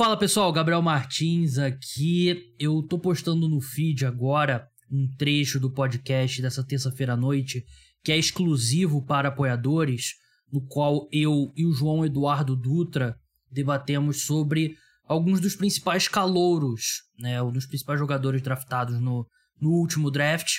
Fala 0.00 0.16
pessoal, 0.16 0.50
Gabriel 0.50 0.80
Martins 0.80 1.58
aqui. 1.58 2.54
Eu 2.58 2.82
tô 2.82 2.98
postando 2.98 3.46
no 3.46 3.60
feed 3.60 4.06
agora 4.06 4.66
um 4.90 5.06
trecho 5.18 5.60
do 5.60 5.70
podcast 5.70 6.40
dessa 6.40 6.64
terça-feira 6.64 7.12
à 7.12 7.16
noite 7.18 7.62
que 8.02 8.10
é 8.10 8.16
exclusivo 8.16 9.04
para 9.04 9.28
apoiadores, 9.28 10.14
no 10.50 10.66
qual 10.66 11.06
eu 11.12 11.52
e 11.54 11.66
o 11.66 11.72
João 11.74 12.02
Eduardo 12.02 12.56
Dutra 12.56 13.14
debatemos 13.52 14.22
sobre 14.22 14.74
alguns 15.04 15.38
dos 15.38 15.54
principais 15.54 16.08
calouros, 16.08 17.02
né, 17.18 17.42
um 17.42 17.52
dos 17.52 17.66
principais 17.66 17.98
jogadores 17.98 18.40
draftados 18.40 18.98
no, 18.98 19.26
no 19.60 19.68
último 19.68 20.10
draft. 20.10 20.50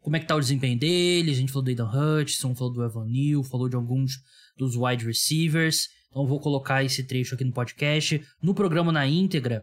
Como 0.00 0.16
é 0.16 0.18
que 0.18 0.26
tá 0.26 0.34
o 0.34 0.40
desempenho 0.40 0.78
deles? 0.78 1.36
A 1.36 1.40
gente 1.42 1.52
falou 1.52 1.64
do 1.64 1.68
Aidan 1.68 1.90
Hutchinson, 1.90 2.54
falou 2.54 2.72
do 2.72 2.82
Evan 2.82 3.04
Neal, 3.04 3.44
falou 3.44 3.68
de 3.68 3.76
alguns 3.76 4.14
dos 4.56 4.76
wide 4.76 5.04
receivers. 5.04 5.94
Então 6.10 6.26
vou 6.26 6.40
colocar 6.40 6.82
esse 6.84 7.06
trecho 7.06 7.34
aqui 7.34 7.44
no 7.44 7.52
podcast. 7.52 8.20
No 8.42 8.54
programa 8.54 8.90
na 8.92 9.06
íntegra, 9.06 9.62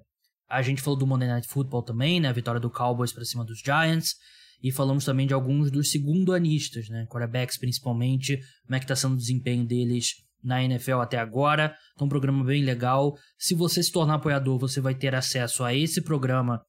a 0.50 0.62
gente 0.62 0.82
falou 0.82 0.98
do 0.98 1.08
Monday 1.08 1.28
Night 1.28 1.48
Football 1.48 1.84
também, 1.84 2.20
né? 2.20 2.30
A 2.30 2.34
vitória 2.34 2.60
do 2.60 2.70
Cowboys 2.70 3.12
para 3.12 3.26
cima 3.26 3.44
dos 3.44 3.60
Giants. 3.60 4.16
E 4.62 4.72
falamos 4.72 5.04
também 5.04 5.28
de 5.28 5.34
alguns 5.34 5.72
dos 5.72 5.92
segundo-anistas, 5.92 6.88
né? 6.90 7.06
Quarterbacks 7.10 7.58
principalmente, 7.58 8.38
como 8.66 8.76
é 8.76 8.80
que 8.80 8.88
tá 8.88 8.96
sendo 8.96 9.16
o 9.16 9.18
desempenho 9.18 9.66
deles 9.66 10.14
na 10.44 10.64
NFL 10.64 11.00
até 11.00 11.18
agora. 11.18 11.76
Então, 11.94 12.06
um 12.06 12.10
programa 12.10 12.44
bem 12.44 12.64
legal. 12.64 13.18
Se 13.38 13.56
você 13.56 13.82
se 13.82 13.92
tornar 13.92 14.16
apoiador, 14.16 14.60
você 14.60 14.82
vai 14.82 14.94
ter 14.94 15.16
acesso 15.16 15.64
a 15.64 15.74
esse 15.74 16.02
programa, 16.02 16.62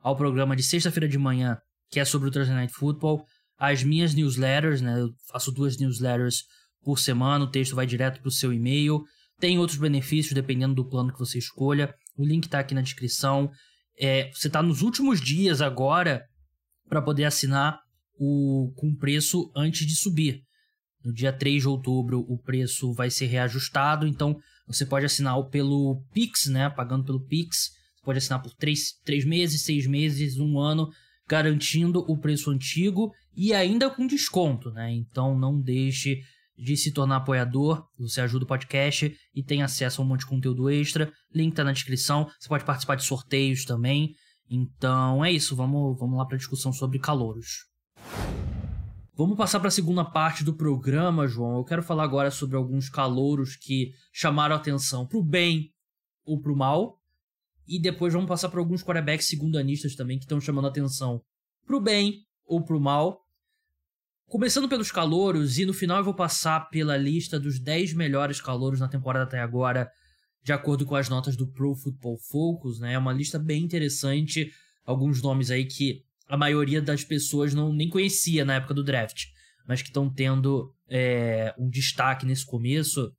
ao 0.00 0.16
programa 0.16 0.56
de 0.56 0.62
sexta-feira 0.62 1.08
de 1.08 1.18
manhã, 1.18 1.56
que 1.90 2.00
é 2.00 2.04
sobre 2.04 2.28
o 2.28 2.32
Thursday 2.32 2.54
Night 2.54 2.72
Football, 2.72 3.24
as 3.58 3.84
minhas 3.84 4.14
newsletters, 4.14 4.80
né? 4.80 5.00
Eu 5.00 5.10
faço 5.30 5.52
duas 5.52 5.78
newsletters 5.78 6.44
por 6.84 6.98
semana, 6.98 7.44
o 7.44 7.50
texto 7.50 7.74
vai 7.74 7.86
direto 7.86 8.20
para 8.20 8.28
o 8.28 8.32
seu 8.32 8.52
e-mail. 8.52 9.02
Tem 9.38 9.58
outros 9.58 9.78
benefícios 9.78 10.34
dependendo 10.34 10.74
do 10.74 10.88
plano 10.88 11.12
que 11.12 11.18
você 11.18 11.38
escolha. 11.38 11.94
O 12.16 12.24
link 12.24 12.44
está 12.44 12.58
aqui 12.58 12.74
na 12.74 12.82
descrição. 12.82 13.50
É, 13.98 14.30
você 14.32 14.48
está 14.48 14.62
nos 14.62 14.82
últimos 14.82 15.20
dias 15.20 15.60
agora 15.60 16.22
para 16.88 17.02
poder 17.02 17.24
assinar 17.24 17.80
o 18.18 18.72
com 18.76 18.94
preço 18.94 19.50
antes 19.56 19.86
de 19.86 19.94
subir. 19.94 20.42
No 21.04 21.12
dia 21.12 21.32
3 21.32 21.62
de 21.62 21.68
outubro 21.68 22.24
o 22.28 22.38
preço 22.38 22.92
vai 22.92 23.10
ser 23.10 23.26
reajustado, 23.26 24.06
então 24.06 24.36
você 24.66 24.86
pode 24.86 25.04
assinar 25.04 25.42
pelo 25.48 26.02
Pix, 26.12 26.46
né? 26.46 26.70
Pagando 26.70 27.04
pelo 27.04 27.24
Pix. 27.26 27.70
Você 27.96 28.04
pode 28.04 28.18
assinar 28.18 28.42
por 28.42 28.52
3, 28.54 29.00
3 29.04 29.24
meses, 29.24 29.64
6 29.64 29.86
meses, 29.86 30.38
um 30.38 30.58
ano, 30.58 30.88
garantindo 31.28 32.04
o 32.08 32.18
preço 32.18 32.50
antigo 32.50 33.12
e 33.36 33.52
ainda 33.52 33.90
com 33.90 34.06
desconto, 34.06 34.70
né? 34.70 34.92
Então 34.92 35.36
não 35.38 35.60
deixe 35.60 36.20
de 36.62 36.76
se 36.76 36.92
tornar 36.92 37.16
apoiador, 37.16 37.84
você 37.98 38.20
ajuda 38.20 38.44
o 38.44 38.48
podcast 38.48 39.12
e 39.34 39.42
tem 39.42 39.62
acesso 39.62 40.00
a 40.00 40.04
um 40.04 40.08
monte 40.08 40.20
de 40.20 40.26
conteúdo 40.26 40.70
extra. 40.70 41.12
Link 41.34 41.54
tá 41.54 41.64
na 41.64 41.72
descrição. 41.72 42.30
Você 42.38 42.48
pode 42.48 42.64
participar 42.64 42.94
de 42.94 43.04
sorteios 43.04 43.64
também. 43.64 44.14
Então 44.48 45.24
é 45.24 45.32
isso, 45.32 45.56
vamos, 45.56 45.98
vamos 45.98 46.16
lá 46.16 46.24
para 46.24 46.36
a 46.36 46.38
discussão 46.38 46.72
sobre 46.72 47.00
calouros. 47.00 47.66
Vamos 49.14 49.36
passar 49.36 49.58
para 49.58 49.68
a 49.68 49.72
segunda 49.72 50.04
parte 50.04 50.44
do 50.44 50.54
programa, 50.54 51.26
João. 51.26 51.56
Eu 51.56 51.64
quero 51.64 51.82
falar 51.82 52.04
agora 52.04 52.30
sobre 52.30 52.56
alguns 52.56 52.88
calouros 52.88 53.56
que 53.56 53.90
chamaram 54.12 54.54
atenção 54.54 55.06
para 55.06 55.18
o 55.18 55.22
bem 55.22 55.72
ou 56.24 56.40
para 56.40 56.52
o 56.52 56.56
mal. 56.56 56.98
E 57.66 57.80
depois 57.80 58.12
vamos 58.12 58.28
passar 58.28 58.48
para 58.50 58.60
alguns 58.60 58.84
quarterbacks 58.84 59.26
segundanistas 59.26 59.96
também 59.96 60.16
que 60.16 60.24
estão 60.24 60.40
chamando 60.40 60.68
atenção 60.68 61.20
para 61.66 61.76
o 61.76 61.80
bem 61.80 62.24
ou 62.46 62.64
para 62.64 62.76
o 62.76 62.80
mal. 62.80 63.21
Começando 64.32 64.66
pelos 64.66 64.90
calouros, 64.90 65.58
e 65.58 65.66
no 65.66 65.74
final 65.74 65.98
eu 65.98 66.04
vou 66.04 66.14
passar 66.14 66.70
pela 66.70 66.96
lista 66.96 67.38
dos 67.38 67.58
10 67.58 67.92
melhores 67.92 68.40
calouros 68.40 68.80
na 68.80 68.88
temporada 68.88 69.26
até 69.26 69.38
agora, 69.38 69.92
de 70.42 70.54
acordo 70.54 70.86
com 70.86 70.96
as 70.96 71.06
notas 71.06 71.36
do 71.36 71.46
Pro 71.46 71.74
Football 71.74 72.16
Focus, 72.16 72.80
né? 72.80 72.94
É 72.94 72.98
uma 72.98 73.12
lista 73.12 73.38
bem 73.38 73.62
interessante, 73.62 74.50
alguns 74.86 75.20
nomes 75.20 75.50
aí 75.50 75.66
que 75.66 76.02
a 76.26 76.34
maioria 76.38 76.80
das 76.80 77.04
pessoas 77.04 77.52
não 77.52 77.74
nem 77.74 77.90
conhecia 77.90 78.42
na 78.42 78.54
época 78.54 78.72
do 78.72 78.82
draft, 78.82 79.26
mas 79.68 79.82
que 79.82 79.88
estão 79.88 80.10
tendo 80.10 80.74
é, 80.88 81.54
um 81.58 81.68
destaque 81.68 82.24
nesse 82.24 82.46
começo. 82.46 83.14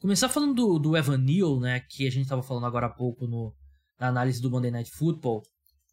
Começar 0.00 0.30
falando 0.30 0.54
do, 0.54 0.78
do 0.78 0.96
Evan 0.96 1.18
Neal, 1.18 1.60
né? 1.60 1.80
Que 1.80 2.06
a 2.06 2.10
gente 2.10 2.22
estava 2.22 2.42
falando 2.42 2.64
agora 2.64 2.86
há 2.86 2.94
pouco 2.94 3.26
no, 3.26 3.54
na 4.00 4.08
análise 4.08 4.40
do 4.40 4.50
Monday 4.50 4.70
Night 4.70 4.90
Football. 4.90 5.42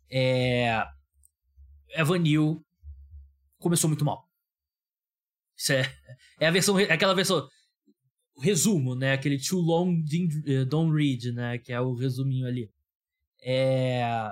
É, 0.10 0.86
Evan 1.90 2.20
Neal 2.20 2.64
começou 3.60 3.90
muito 3.90 4.06
mal. 4.06 4.28
Isso 5.58 5.74
é, 5.74 5.82
é 6.40 6.48
a 6.48 6.52
versão, 6.52 6.80
é 6.80 6.92
aquela 6.92 7.14
versão, 7.14 7.48
resumo, 8.42 8.96
né? 8.96 9.14
Aquele 9.14 9.38
too 9.38 9.60
long 9.60 10.04
eh, 10.46 10.66
don't 10.66 10.96
read, 10.96 11.32
né? 11.32 11.58
Que 11.58 11.74
é 11.74 11.82
o 11.82 11.94
resuminho 11.94 12.48
ali. 12.48 12.70
É, 13.42 14.32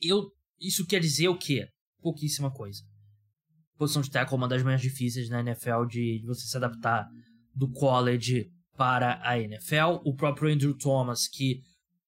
eu, 0.00 0.30
isso 0.60 0.86
quer 0.86 1.00
dizer 1.00 1.28
o 1.28 1.38
quê? 1.38 1.68
Pouquíssima 2.00 2.50
coisa. 2.50 2.82
Posição 3.76 4.02
de 4.02 4.10
tackle 4.10 4.34
é 4.34 4.36
uma 4.36 4.48
das 4.48 4.62
mais 4.62 4.80
difíceis 4.80 5.28
na 5.28 5.40
NFL 5.40 5.86
de, 5.88 6.20
de 6.20 6.26
você 6.26 6.46
se 6.46 6.56
adaptar 6.56 7.08
do 7.54 7.70
college 7.70 8.50
para 8.76 9.20
a 9.22 9.38
NFL. 9.38 10.00
O 10.04 10.14
próprio 10.14 10.52
Andrew 10.52 10.76
Thomas, 10.76 11.26
que 11.26 11.62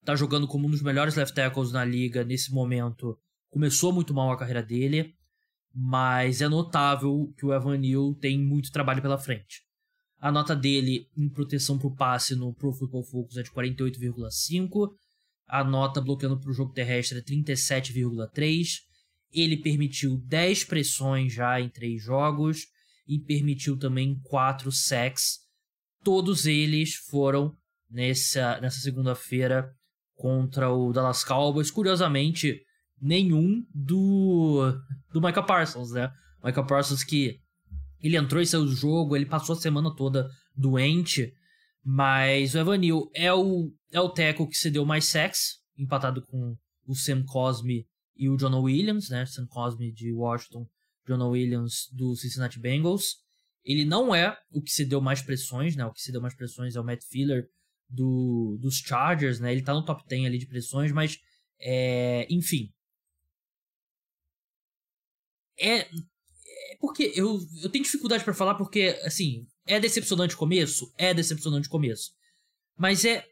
tá 0.04 0.14
jogando 0.14 0.46
como 0.46 0.66
um 0.66 0.70
dos 0.70 0.82
melhores 0.82 1.14
left 1.14 1.34
tackles 1.34 1.72
na 1.72 1.84
liga 1.84 2.24
nesse 2.24 2.52
momento, 2.52 3.18
começou 3.50 3.92
muito 3.92 4.12
mal 4.12 4.30
a 4.30 4.38
carreira 4.38 4.62
dele 4.62 5.14
mas 5.74 6.40
é 6.40 6.48
notável 6.48 7.32
que 7.36 7.46
o 7.46 7.52
Evan 7.52 7.78
Neal 7.78 8.14
tem 8.14 8.38
muito 8.38 8.70
trabalho 8.70 9.02
pela 9.02 9.18
frente. 9.18 9.62
A 10.18 10.30
nota 10.30 10.54
dele 10.54 11.08
em 11.16 11.28
proteção 11.28 11.78
para 11.78 11.88
o 11.88 11.96
passe 11.96 12.36
no 12.36 12.54
Pro 12.54 12.72
Football 12.72 13.02
Focus 13.02 13.36
é 13.36 13.42
de 13.42 13.50
48,5. 13.50 14.90
A 15.48 15.64
nota 15.64 16.00
bloqueando 16.00 16.38
para 16.38 16.50
o 16.50 16.54
jogo 16.54 16.72
terrestre 16.72 17.18
é 17.18 17.22
37,3. 17.22 18.78
Ele 19.32 19.56
permitiu 19.56 20.18
10 20.18 20.64
pressões 20.64 21.32
já 21.32 21.60
em 21.60 21.68
3 21.68 22.00
jogos 22.00 22.66
e 23.06 23.18
permitiu 23.18 23.76
também 23.76 24.20
4 24.22 24.70
sacks. 24.70 25.40
Todos 26.04 26.46
eles 26.46 26.94
foram 26.94 27.56
nessa, 27.90 28.60
nessa 28.60 28.78
segunda-feira 28.78 29.74
contra 30.14 30.70
o 30.70 30.92
Dallas 30.92 31.24
Cowboys. 31.24 31.70
Curiosamente, 31.70 32.62
nenhum 33.02 33.66
do, 33.74 34.72
do 35.12 35.20
Michael 35.20 35.44
Parsons, 35.44 35.90
né? 35.90 36.12
Michael 36.42 36.66
Parsons 36.66 37.02
que 37.02 37.40
ele 38.00 38.16
entrou 38.16 38.40
e 38.40 38.46
saiu 38.46 38.64
do 38.64 38.74
jogo, 38.74 39.16
ele 39.16 39.26
passou 39.26 39.54
a 39.54 39.58
semana 39.58 39.94
toda 39.94 40.30
doente, 40.56 41.32
mas 41.84 42.54
o 42.54 42.58
Evan 42.58 42.78
Neal 42.78 43.10
é 43.14 43.32
o, 43.32 43.72
é 43.92 44.00
o 44.00 44.08
teco 44.08 44.48
que 44.48 44.56
cedeu 44.56 44.84
mais 44.84 45.06
sacks, 45.06 45.60
empatado 45.76 46.22
com 46.22 46.56
o 46.86 46.94
Sam 46.94 47.24
Cosme 47.24 47.86
e 48.16 48.28
o 48.28 48.36
John 48.36 48.60
Williams, 48.62 49.08
né? 49.10 49.26
Sam 49.26 49.46
Cosme 49.46 49.92
de 49.92 50.12
Washington, 50.12 50.66
John 51.06 51.28
Williams 51.30 51.88
do 51.92 52.14
Cincinnati 52.14 52.60
Bengals. 52.60 53.16
Ele 53.64 53.84
não 53.84 54.14
é 54.14 54.36
o 54.50 54.60
que 54.60 54.70
cedeu 54.70 55.00
mais 55.00 55.22
pressões, 55.22 55.74
né? 55.74 55.84
O 55.84 55.92
que 55.92 56.00
cedeu 56.00 56.20
mais 56.20 56.34
pressões 56.34 56.76
é 56.76 56.80
o 56.80 56.84
Matt 56.84 57.02
Filler 57.08 57.48
do, 57.88 58.58
dos 58.60 58.76
Chargers, 58.76 59.40
né? 59.40 59.52
Ele 59.52 59.62
tá 59.62 59.72
no 59.72 59.84
top 59.84 60.02
10 60.08 60.26
ali 60.26 60.38
de 60.38 60.46
pressões, 60.46 60.92
mas 60.92 61.18
é, 61.60 62.26
enfim, 62.28 62.72
é, 65.58 65.80
é 65.80 65.86
porque 66.80 67.12
eu, 67.14 67.38
eu 67.62 67.70
tenho 67.70 67.84
dificuldade 67.84 68.24
para 68.24 68.34
falar 68.34 68.54
porque, 68.54 68.98
assim, 69.04 69.46
é 69.66 69.78
decepcionante 69.78 70.34
o 70.34 70.38
começo? 70.38 70.92
É 70.96 71.14
decepcionante 71.14 71.68
o 71.68 71.70
começo. 71.70 72.10
Mas 72.76 73.04
é. 73.04 73.24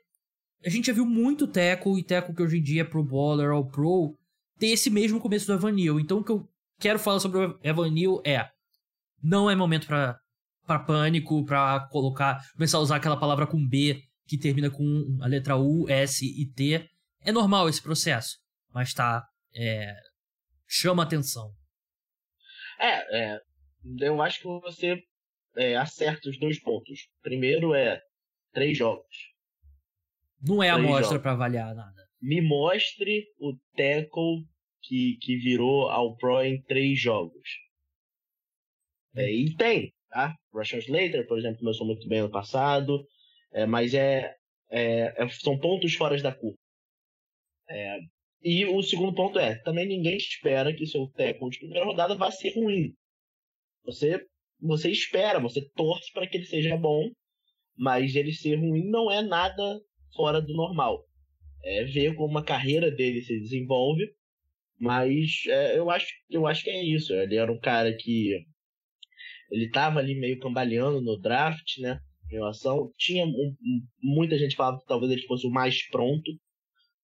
A 0.64 0.68
gente 0.68 0.88
já 0.88 0.92
viu 0.92 1.06
muito 1.06 1.46
Teco 1.46 1.98
e 1.98 2.04
Teco 2.04 2.34
que 2.34 2.42
hoje 2.42 2.58
em 2.58 2.62
dia 2.62 2.82
é 2.82 2.84
pro 2.84 3.02
baller 3.02 3.50
ou 3.50 3.66
pro 3.66 4.14
ter 4.58 4.68
esse 4.68 4.90
mesmo 4.90 5.18
começo 5.18 5.46
do 5.46 5.54
Evanil. 5.54 5.98
Então 5.98 6.18
o 6.18 6.24
que 6.24 6.30
eu 6.30 6.46
quero 6.78 6.98
falar 6.98 7.18
sobre 7.18 7.38
o 7.38 7.58
Evanil 7.62 8.20
é. 8.24 8.46
Não 9.22 9.50
é 9.50 9.56
momento 9.56 9.86
para 9.86 10.18
para 10.66 10.78
pânico, 10.78 11.44
para 11.44 11.88
colocar. 11.88 12.46
começar 12.52 12.78
a 12.78 12.80
usar 12.80 12.96
aquela 12.96 13.18
palavra 13.18 13.46
com 13.46 13.66
B 13.66 14.02
que 14.26 14.38
termina 14.38 14.70
com 14.70 15.18
a 15.20 15.26
letra 15.26 15.56
U, 15.56 15.88
S 15.88 16.24
e 16.24 16.46
T. 16.46 16.86
É 17.22 17.32
normal 17.32 17.68
esse 17.68 17.82
processo. 17.82 18.36
Mas 18.72 18.94
tá. 18.94 19.24
É, 19.52 19.94
chama 20.68 21.02
atenção. 21.02 21.50
É, 22.80 23.34
é, 23.34 23.40
eu 24.00 24.22
acho 24.22 24.40
que 24.40 24.46
você 24.46 25.02
é, 25.56 25.76
acerta 25.76 26.28
os 26.28 26.38
dois 26.38 26.58
pontos. 26.58 27.08
Primeiro 27.22 27.74
é 27.74 28.00
três 28.52 28.78
jogos. 28.78 29.30
Não 30.40 30.62
é 30.62 30.70
a 30.70 30.74
amostra 30.74 31.20
para 31.20 31.32
avaliar 31.32 31.74
nada. 31.74 32.08
Me 32.20 32.40
mostre 32.40 33.26
o 33.38 33.54
tackle 33.76 34.46
que, 34.82 35.18
que 35.20 35.36
virou 35.36 35.90
ao 35.90 36.16
Pro 36.16 36.42
em 36.42 36.62
três 36.62 36.98
jogos. 36.98 37.48
É, 39.14 39.30
e 39.30 39.54
tem, 39.56 39.92
tá? 40.08 40.34
Russian 40.52 40.78
Slater, 40.78 41.26
por 41.26 41.38
exemplo, 41.38 41.58
começou 41.58 41.86
muito 41.86 42.08
bem 42.08 42.20
ano 42.20 42.30
passado, 42.30 43.06
é, 43.52 43.66
mas 43.66 43.92
é, 43.92 44.34
é, 44.70 45.22
é, 45.22 45.28
são 45.28 45.58
pontos 45.58 45.94
fora 45.94 46.20
da 46.22 46.34
curva. 46.34 46.58
E 48.42 48.64
o 48.64 48.82
segundo 48.82 49.14
ponto 49.14 49.38
é, 49.38 49.56
também 49.56 49.86
ninguém 49.86 50.16
espera 50.16 50.74
que 50.74 50.86
seu 50.86 51.06
tackle 51.08 51.50
de 51.50 51.58
primeira 51.58 51.84
rodada 51.84 52.14
vá 52.14 52.30
ser 52.30 52.54
ruim. 52.54 52.94
Você, 53.84 54.24
você 54.60 54.90
espera, 54.90 55.38
você 55.38 55.60
torce 55.74 56.10
para 56.12 56.26
que 56.26 56.38
ele 56.38 56.46
seja 56.46 56.76
bom, 56.76 57.10
mas 57.76 58.14
ele 58.14 58.32
ser 58.32 58.56
ruim 58.56 58.88
não 58.88 59.10
é 59.10 59.20
nada 59.22 59.80
fora 60.14 60.40
do 60.40 60.54
normal. 60.54 61.04
É 61.62 61.84
ver 61.84 62.14
como 62.14 62.38
a 62.38 62.44
carreira 62.44 62.90
dele 62.90 63.20
se 63.20 63.38
desenvolve, 63.38 64.10
mas 64.78 65.42
é, 65.46 65.78
eu, 65.78 65.90
acho, 65.90 66.08
eu 66.30 66.46
acho 66.46 66.64
que 66.64 66.70
é 66.70 66.82
isso. 66.82 67.12
Ele 67.12 67.36
era 67.36 67.52
um 67.52 67.60
cara 67.60 67.94
que 67.94 68.42
ele 69.50 69.66
estava 69.66 69.98
ali 69.98 70.18
meio 70.18 70.38
cambaleando 70.38 71.02
no 71.02 71.20
draft, 71.20 71.78
né? 71.78 72.00
Em 72.30 72.36
relação, 72.36 72.90
tinha 72.96 73.26
um, 73.26 73.54
muita 74.02 74.38
gente 74.38 74.56
falava 74.56 74.78
que 74.78 74.86
talvez 74.86 75.12
ele 75.12 75.26
fosse 75.26 75.46
o 75.46 75.50
mais 75.50 75.86
pronto 75.88 76.30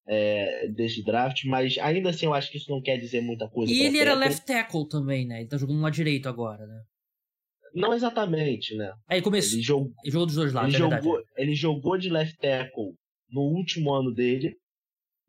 é, 0.07 0.67
desse 0.69 1.03
draft, 1.03 1.43
mas 1.45 1.77
ainda 1.79 2.09
assim 2.09 2.25
eu 2.25 2.33
acho 2.33 2.49
que 2.49 2.57
isso 2.57 2.71
não 2.71 2.81
quer 2.81 2.97
dizer 2.97 3.21
muita 3.21 3.47
coisa. 3.49 3.71
E 3.71 3.81
ele 3.81 3.99
era 3.99 4.13
left 4.13 4.45
tackle 4.45 4.87
também, 4.87 5.27
né? 5.27 5.41
Ele 5.41 5.49
tá 5.49 5.57
jogando 5.57 5.81
lá 5.81 5.89
direito 5.89 6.29
agora, 6.29 6.65
né? 6.65 6.81
Não 7.75 7.93
exatamente, 7.93 8.75
né? 8.75 8.91
Ele 9.09 9.21
começou. 9.21 9.57
Ele, 9.57 9.63
jogou, 9.63 9.93
ele 10.03 10.11
jogou 10.11 10.25
dos 10.25 10.35
dois 10.35 10.53
lados, 10.53 10.73
ele 10.73 10.83
é 10.83 10.89
jogou, 10.89 11.23
ele 11.35 11.53
jogou 11.53 11.97
de 11.97 12.09
left 12.09 12.37
tackle 12.37 12.93
no 13.29 13.41
último 13.41 13.93
ano 13.93 14.13
dele 14.13 14.55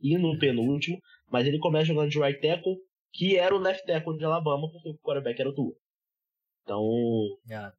e 0.00 0.16
no 0.16 0.38
penúltimo, 0.38 0.98
mas 1.31 1.46
ele 1.46 1.58
começa 1.58 1.86
jogando 1.86 2.10
de 2.10 2.19
right 2.19 2.40
tackle, 2.40 2.76
que 3.12 3.36
era 3.36 3.54
o 3.54 3.58
left 3.58 3.84
tackle 3.84 4.16
de 4.16 4.24
Alabama, 4.24 4.70
porque 4.70 4.90
o 4.90 4.98
quarterback 4.98 5.40
era 5.40 5.50
o 5.50 5.54
Tua. 5.54 5.74
Então. 6.62 6.84
Yeah. 7.48 7.72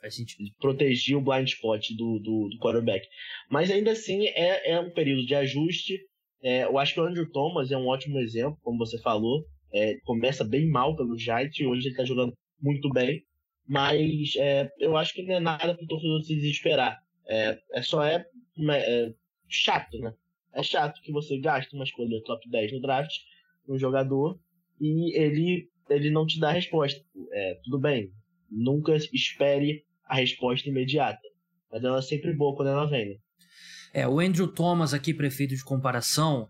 Faz 0.00 0.14
sentido. 0.14 0.48
Protegia 0.58 1.18
o 1.18 1.22
blind 1.22 1.48
spot 1.48 1.90
do, 1.96 2.18
do, 2.20 2.48
do 2.50 2.58
quarterback. 2.58 3.06
Mas 3.50 3.70
ainda 3.70 3.92
assim 3.92 4.26
é, 4.26 4.72
é 4.72 4.80
um 4.80 4.90
período 4.90 5.26
de 5.26 5.34
ajuste. 5.34 5.98
É, 6.46 6.62
eu 6.62 6.78
acho 6.78 6.94
que 6.94 7.00
o 7.00 7.04
Andrew 7.04 7.28
Thomas 7.32 7.72
é 7.72 7.76
um 7.76 7.88
ótimo 7.88 8.20
exemplo, 8.20 8.56
como 8.62 8.78
você 8.78 8.96
falou. 9.02 9.44
É, 9.74 9.98
começa 10.04 10.44
bem 10.44 10.70
mal 10.70 10.94
pelo 10.94 11.18
Giants 11.18 11.58
hoje 11.58 11.88
ele 11.88 11.88
está 11.88 12.04
jogando 12.04 12.32
muito 12.62 12.88
bem. 12.90 13.24
Mas 13.66 14.36
é, 14.36 14.70
eu 14.78 14.96
acho 14.96 15.12
que 15.12 15.24
não 15.24 15.34
é 15.34 15.40
nada 15.40 15.74
para 15.74 15.84
o 15.84 15.88
torcedor 15.88 16.22
se 16.22 16.36
desesperar. 16.36 17.00
É, 17.28 17.58
é 17.72 17.82
só 17.82 18.04
é, 18.04 18.24
é, 18.70 19.12
chato, 19.48 19.98
né? 19.98 20.14
É 20.54 20.62
chato 20.62 21.02
que 21.02 21.10
você 21.10 21.36
gaste 21.40 21.74
uma 21.74 21.82
escolha 21.82 22.22
top 22.22 22.48
10 22.48 22.74
no 22.74 22.80
draft, 22.80 23.12
um 23.68 23.76
jogador, 23.76 24.38
e 24.80 25.18
ele, 25.20 25.68
ele 25.90 26.10
não 26.10 26.24
te 26.24 26.38
dá 26.38 26.50
a 26.50 26.52
resposta. 26.52 27.04
É, 27.32 27.60
tudo 27.64 27.80
bem, 27.80 28.12
nunca 28.48 28.94
espere 28.94 29.84
a 30.04 30.14
resposta 30.14 30.68
imediata. 30.68 31.26
Mas 31.72 31.82
ela 31.82 31.98
é 31.98 32.02
sempre 32.02 32.32
boa 32.32 32.54
quando 32.54 32.68
ela 32.68 32.86
vem. 32.86 33.08
Né? 33.08 33.16
É, 33.92 34.06
o 34.06 34.20
Andrew 34.20 34.48
Thomas 34.48 34.92
aqui, 34.94 35.12
prefeito 35.14 35.56
de 35.56 35.64
comparação, 35.64 36.48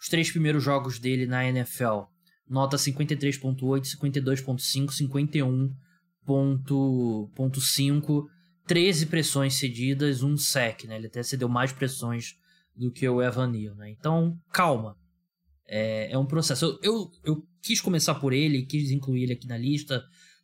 os 0.00 0.08
três 0.08 0.30
primeiros 0.30 0.62
jogos 0.62 0.98
dele 0.98 1.26
na 1.26 1.46
NFL, 1.46 2.04
nota 2.48 2.76
53.8, 2.76 3.82
52.5, 3.96 4.90
51.5, 6.26 8.24
13 8.66 9.06
pressões 9.06 9.54
cedidas, 9.54 10.22
um 10.22 10.36
sec, 10.36 10.84
né? 10.84 10.96
Ele 10.96 11.08
até 11.08 11.22
cedeu 11.22 11.48
mais 11.48 11.72
pressões 11.72 12.34
do 12.74 12.90
que 12.90 13.08
o 13.08 13.22
Evan 13.22 13.48
Neal, 13.48 13.74
né? 13.74 13.90
Então, 13.90 14.38
calma. 14.52 14.96
É, 15.66 16.12
é 16.12 16.18
um 16.18 16.26
processo. 16.26 16.64
Eu, 16.64 16.78
eu, 16.82 17.10
eu 17.24 17.46
quis 17.62 17.80
começar 17.80 18.14
por 18.16 18.32
ele, 18.32 18.66
quis 18.66 18.90
incluir 18.90 19.24
ele 19.24 19.34
aqui 19.34 19.46
na 19.46 19.56
lista, 19.58 20.02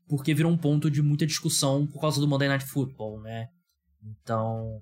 porque 0.09 0.35
virou 0.35 0.53
um 0.53 0.59
ponto 0.59 0.91
de 0.91 1.03
muita 1.03 1.27
discussão 1.27 1.87
por 1.87 2.01
causa 2.01 2.21
do 2.21 2.29
Monday 2.29 2.49
Night 2.49 2.65
Football, 2.65 3.23
né? 3.23 3.49
Então, 4.03 4.81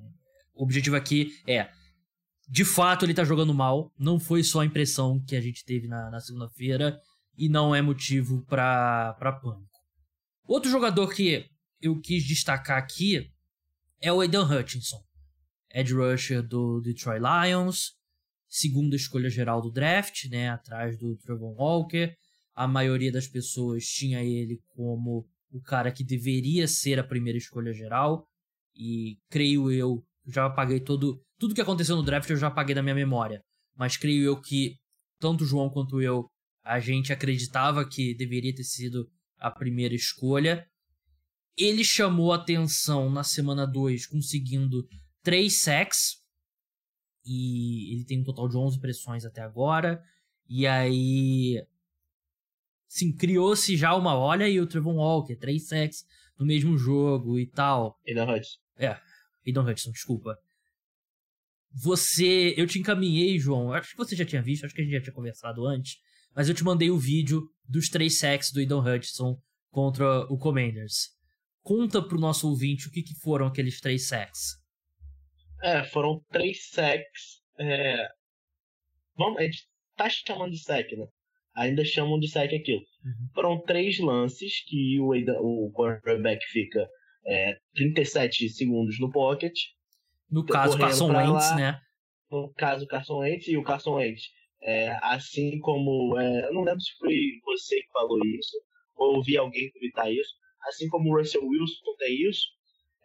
o 0.55 0.65
objetivo 0.65 0.97
aqui 0.97 1.33
é, 1.47 1.69
de 2.49 2.65
fato 2.65 3.05
ele 3.05 3.15
tá 3.15 3.25
jogando 3.25 3.55
mal, 3.55 3.93
não 3.99 4.19
foi 4.19 4.43
só 4.43 4.61
a 4.61 4.67
impressão 4.67 5.23
que 5.25 5.35
a 5.37 5.41
gente 5.41 5.65
teve 5.65 5.89
na, 5.89 6.11
na 6.11 6.21
segunda-feira 6.21 7.01
e 7.37 7.49
não 7.49 7.75
é 7.75 7.83
motivo 7.83 8.45
para 8.47 9.15
pânico. 9.43 9.81
Outro 10.47 10.71
jogador 10.71 11.13
que 11.13 11.47
eu 11.81 12.01
quis 12.01 12.25
destacar 12.25 12.79
aqui 12.79 13.31
é 14.01 14.13
o 14.13 14.21
Aidan 14.21 14.45
Hutchinson, 14.45 15.03
edge 15.71 15.95
rusher 15.95 16.43
do 16.43 16.81
Detroit 16.81 17.21
Lions, 17.21 17.95
segunda 18.47 18.95
escolha 18.95 19.29
geral 19.29 19.61
do 19.61 19.71
draft, 19.71 20.27
né, 20.27 20.51
atrás 20.51 20.99
do 20.99 21.17
Trevor 21.17 21.55
Walker, 21.59 22.15
a 22.55 22.69
maioria 22.69 23.11
das 23.11 23.27
pessoas 23.27 23.85
tinha 23.85 24.23
ele 24.23 24.63
como 24.69 25.27
o 25.51 25.61
cara 25.61 25.91
que 25.91 26.05
deveria 26.05 26.69
ser 26.69 26.99
a 26.99 27.05
primeira 27.05 27.39
escolha 27.39 27.73
geral. 27.73 28.29
E 28.77 29.19
creio 29.29 29.71
eu, 29.71 30.05
já 30.27 30.47
apaguei 30.47 30.81
todo. 30.81 31.21
Tudo 31.39 31.55
que 31.55 31.61
aconteceu 31.61 31.97
no 31.97 32.03
draft 32.03 32.29
eu 32.31 32.37
já 32.37 32.49
apaguei 32.49 32.75
da 32.75 32.83
minha 32.83 32.95
memória. 32.95 33.41
Mas 33.77 33.97
creio 33.97 34.25
eu 34.25 34.41
que 34.41 34.77
tanto 35.19 35.45
o 35.45 35.47
João 35.47 35.71
quanto 35.71 36.01
eu, 36.01 36.27
a 36.65 36.79
gente 36.81 37.13
acreditava 37.13 37.87
que 37.89 38.15
deveria 38.15 38.55
ter 38.55 38.65
sido 38.65 39.09
a 39.39 39.51
primeira 39.51 39.95
escolha. 39.95 40.67
Ele 41.57 41.85
chamou 41.85 42.33
atenção 42.33 43.11
na 43.11 43.23
semana 43.23 43.67
2, 43.67 44.07
conseguindo 44.07 44.87
3 45.23 45.61
sacks. 45.61 46.23
E 47.25 47.95
ele 47.95 48.05
tem 48.05 48.21
um 48.21 48.25
total 48.25 48.49
de 48.49 48.57
11 48.57 48.81
pressões 48.81 49.25
até 49.25 49.41
agora. 49.41 50.03
E 50.49 50.67
aí 50.67 51.65
Sim, 52.95 53.13
criou-se 53.13 53.77
já 53.77 53.93
uma. 53.97 54.17
Olha 54.17 54.47
aí 54.47 54.61
o 54.61 54.69
Trevon 54.69 54.95
Walker, 54.95 55.35
três 55.35 55.67
sacks 55.67 56.07
no 56.39 56.47
mesmo 56.47 56.79
jogo 56.79 57.41
e 57.41 57.45
tal. 57.45 57.99
Aidan 58.07 58.33
Hudson. 58.33 58.59
É, 58.77 58.97
Aidan 59.47 59.63
Hudson, 59.63 59.91
desculpa. 59.91 60.39
Você. 61.73 62.55
Eu 62.57 62.67
te 62.67 62.79
encaminhei, 62.79 63.39
João. 63.39 63.73
Acho 63.73 63.91
que 63.91 63.97
você 63.97 64.15
já 64.15 64.25
tinha 64.25 64.43
visto, 64.43 64.65
acho 64.65 64.75
que 64.75 64.81
a 64.81 64.85
gente 64.85 64.95
já 64.95 65.01
tinha 65.01 65.15
conversado 65.15 65.67
antes. 65.67 65.97
Mas 66.35 66.49
eu 66.49 66.55
te 66.55 66.65
mandei 66.65 66.91
o 66.91 66.99
vídeo 66.99 67.49
dos 67.69 67.89
três 67.89 68.19
sacks 68.19 68.53
do 68.53 68.61
Aidan 68.61 68.81
Hudson 68.81 69.41
contra 69.71 70.21
o 70.33 70.39
Commanders. 70.39 71.11
Conta 71.63 72.03
pro 72.03 72.19
nosso 72.19 72.49
ouvinte 72.49 72.89
o 72.89 72.91
que, 72.91 73.03
que 73.03 73.15
foram 73.21 73.47
aqueles 73.47 73.81
três 73.81 74.09
sacks. 74.09 74.57
É, 75.63 75.85
foram 75.85 76.21
três 76.31 76.69
sacks. 76.71 77.43
É... 77.59 78.09
Vamos, 79.17 79.39
a 79.39 79.43
gente 79.45 79.67
tá 79.97 80.09
chamando 80.11 80.51
de 80.51 80.59
sack, 80.59 80.95
né? 80.97 81.07
ainda 81.55 81.85
chamam 81.85 82.19
de 82.19 82.29
sec 82.29 82.53
aquilo. 82.53 82.81
Uhum. 83.05 83.29
Foram 83.35 83.61
três 83.63 83.99
lances 83.99 84.65
que 84.67 84.99
o, 85.01 85.13
o 85.41 85.73
quarterback 85.73 86.45
fica 86.47 86.87
é, 87.27 87.57
37 87.75 88.49
segundos 88.51 88.99
no 88.99 89.11
pocket. 89.11 89.55
No 90.31 90.45
caso, 90.45 90.79
Carson 90.79 91.13
Wentz, 91.13 91.57
né? 91.57 91.79
No 92.31 92.53
caso, 92.55 92.87
Carson 92.87 93.19
Wentz 93.19 93.49
e 93.49 93.57
o 93.57 93.63
Carson 93.63 93.95
Wentz. 93.95 94.23
É, 94.63 94.97
assim 95.03 95.59
como. 95.59 96.19
É, 96.19 96.49
eu 96.49 96.55
não 96.55 96.63
lembro 96.63 96.81
se 96.81 96.97
foi 96.99 97.15
você 97.45 97.77
que 97.77 97.93
falou 97.93 98.19
isso, 98.25 98.57
ou 98.97 99.17
ouvi 99.17 99.37
alguém 99.37 99.71
comentar 99.71 100.11
isso. 100.11 100.31
Assim 100.67 100.89
como 100.89 101.11
o 101.11 101.19
Russell 101.19 101.47
Wilson 101.47 101.95
tem 101.99 102.29
isso, 102.29 102.47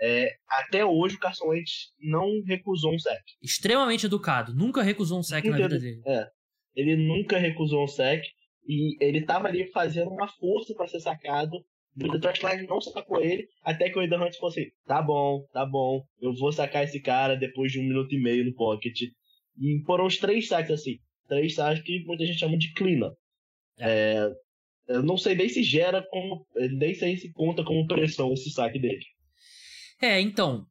é, 0.02 0.34
até 0.48 0.86
hoje 0.86 1.18
o 1.18 1.20
Carson 1.20 1.50
Wentz 1.50 1.92
não 2.00 2.42
recusou 2.46 2.94
um 2.94 3.00
sec. 3.00 3.22
Extremamente 3.42 4.06
educado, 4.06 4.56
nunca 4.56 4.82
recusou 4.82 5.20
um 5.20 5.24
sec 5.24 5.44
na 5.46 5.58
vida 5.58 5.78
dele. 5.78 6.02
É, 6.06 6.26
ele 6.74 6.96
nunca 6.96 7.38
recusou 7.38 7.84
um 7.84 7.88
sec. 7.88 8.24
E 8.66 9.04
ele 9.04 9.26
tava 9.26 9.48
ali 9.48 9.66
fazendo 9.72 10.12
uma 10.12 10.28
força 10.28 10.76
para 10.76 10.88
ser 10.88 11.00
sacado. 11.00 11.58
O 11.98 12.04
Lions 12.04 12.68
não 12.70 12.80
sacou 12.80 13.22
ele, 13.22 13.48
até 13.64 13.90
que 13.90 13.98
o 13.98 14.02
Aidan 14.02 14.24
Hunt 14.24 14.36
falou 14.36 14.50
assim: 14.50 14.66
tá 14.86 15.02
bom, 15.02 15.46
tá 15.52 15.66
bom, 15.66 16.04
eu 16.22 16.34
vou 16.34 16.52
sacar 16.52 16.84
esse 16.84 17.02
cara 17.02 17.36
depois 17.36 17.72
de 17.72 17.80
um 17.80 17.84
minuto 17.84 18.14
e 18.14 18.22
meio 18.22 18.46
no 18.46 18.54
pocket. 18.54 19.02
E 19.58 19.84
foram 19.86 20.06
os 20.06 20.18
três 20.18 20.48
saques 20.48 20.72
assim. 20.72 20.98
Três 21.28 21.56
saques 21.56 21.84
que 21.84 22.04
muita 22.06 22.26
gente 22.26 22.40
chama 22.40 22.58
de 22.58 22.74
clean 22.74 23.12
é, 23.82 24.30
eu 24.88 25.04
não 25.04 25.18
sei 25.18 25.36
nem 25.36 25.48
se 25.48 25.64
gera 25.64 26.06
como. 26.10 26.46
Nem 26.78 26.94
sei 26.94 27.18
se 27.18 27.32
conta 27.32 27.64
como 27.64 27.88
pressão 27.88 28.34
esse 28.34 28.50
saque 28.52 28.80
dele. 28.80 29.06
É, 30.02 30.20
então. 30.20 30.66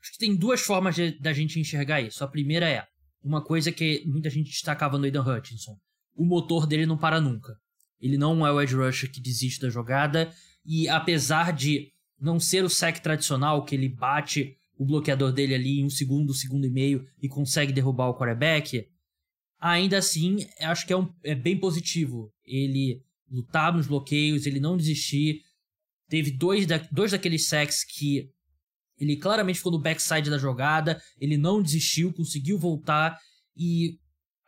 Acho 0.00 0.12
que 0.12 0.18
tem 0.18 0.36
duas 0.36 0.60
formas 0.60 0.96
de, 0.96 1.18
da 1.20 1.32
gente 1.32 1.60
enxergar 1.60 2.00
isso. 2.00 2.24
A 2.24 2.28
primeira 2.28 2.68
é 2.68 2.84
uma 3.22 3.44
coisa 3.44 3.70
que 3.70 4.02
muita 4.06 4.28
gente 4.30 4.50
destacava 4.50 4.98
no 4.98 5.04
Aidan 5.04 5.22
Hutchinson 5.22 5.76
o 6.14 6.24
motor 6.24 6.66
dele 6.66 6.86
não 6.86 6.98
para 6.98 7.20
nunca. 7.20 7.54
Ele 8.02 8.18
não 8.18 8.44
é 8.44 8.52
o 8.52 8.60
edge 8.60 8.74
rusher 8.74 9.10
que 9.10 9.20
desiste 9.20 9.60
da 9.60 9.70
jogada 9.70 10.34
e 10.66 10.88
apesar 10.88 11.52
de 11.52 11.92
não 12.20 12.38
ser 12.38 12.64
o 12.64 12.68
sec 12.68 12.98
tradicional 12.98 13.64
que 13.64 13.74
ele 13.74 13.88
bate 13.88 14.56
o 14.76 14.84
bloqueador 14.84 15.32
dele 15.32 15.54
ali 15.54 15.80
em 15.80 15.84
um 15.84 15.90
segundo, 15.90 16.34
segundo 16.34 16.66
e 16.66 16.70
meio 16.70 17.06
e 17.20 17.28
consegue 17.28 17.72
derrubar 17.72 18.08
o 18.08 18.14
quarterback, 18.14 18.88
ainda 19.58 19.98
assim 19.98 20.46
acho 20.60 20.86
que 20.86 20.92
é, 20.92 20.96
um, 20.96 21.08
é 21.22 21.34
bem 21.34 21.56
positivo 21.58 22.32
ele 22.44 23.00
lutar 23.30 23.72
nos 23.72 23.86
bloqueios, 23.86 24.44
ele 24.44 24.60
não 24.60 24.76
desistir. 24.76 25.42
Teve 26.08 26.30
dois, 26.30 26.66
da, 26.66 26.78
dois 26.90 27.12
daqueles 27.12 27.46
sacks 27.46 27.84
que 27.84 28.30
ele 28.98 29.16
claramente 29.16 29.56
ficou 29.56 29.72
no 29.72 29.80
backside 29.80 30.28
da 30.28 30.38
jogada, 30.38 31.00
ele 31.18 31.36
não 31.36 31.62
desistiu, 31.62 32.12
conseguiu 32.12 32.58
voltar 32.58 33.18
e 33.56 33.98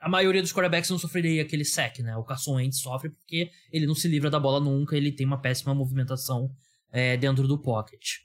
a 0.05 0.09
maioria 0.09 0.43
dos 0.43 0.53
quarterbacks 0.53 0.91
não 0.91 0.99
sofreria 0.99 1.41
aquele 1.41 1.65
sec, 1.65 2.01
né? 2.01 2.15
O 2.15 2.25
Carson 2.25 2.57
Wentz 2.57 2.81
sofre 2.81 3.09
porque 3.09 3.51
ele 3.73 3.87
não 3.87 3.95
se 3.95 4.07
livra 4.07 4.29
da 4.29 4.39
bola 4.39 4.61
nunca, 4.61 4.95
ele 4.95 5.11
tem 5.11 5.27
uma 5.27 5.41
péssima 5.41 5.75
movimentação 5.75 6.55
é, 6.93 7.17
dentro 7.17 7.49
do 7.49 7.59
pocket. 7.59 8.19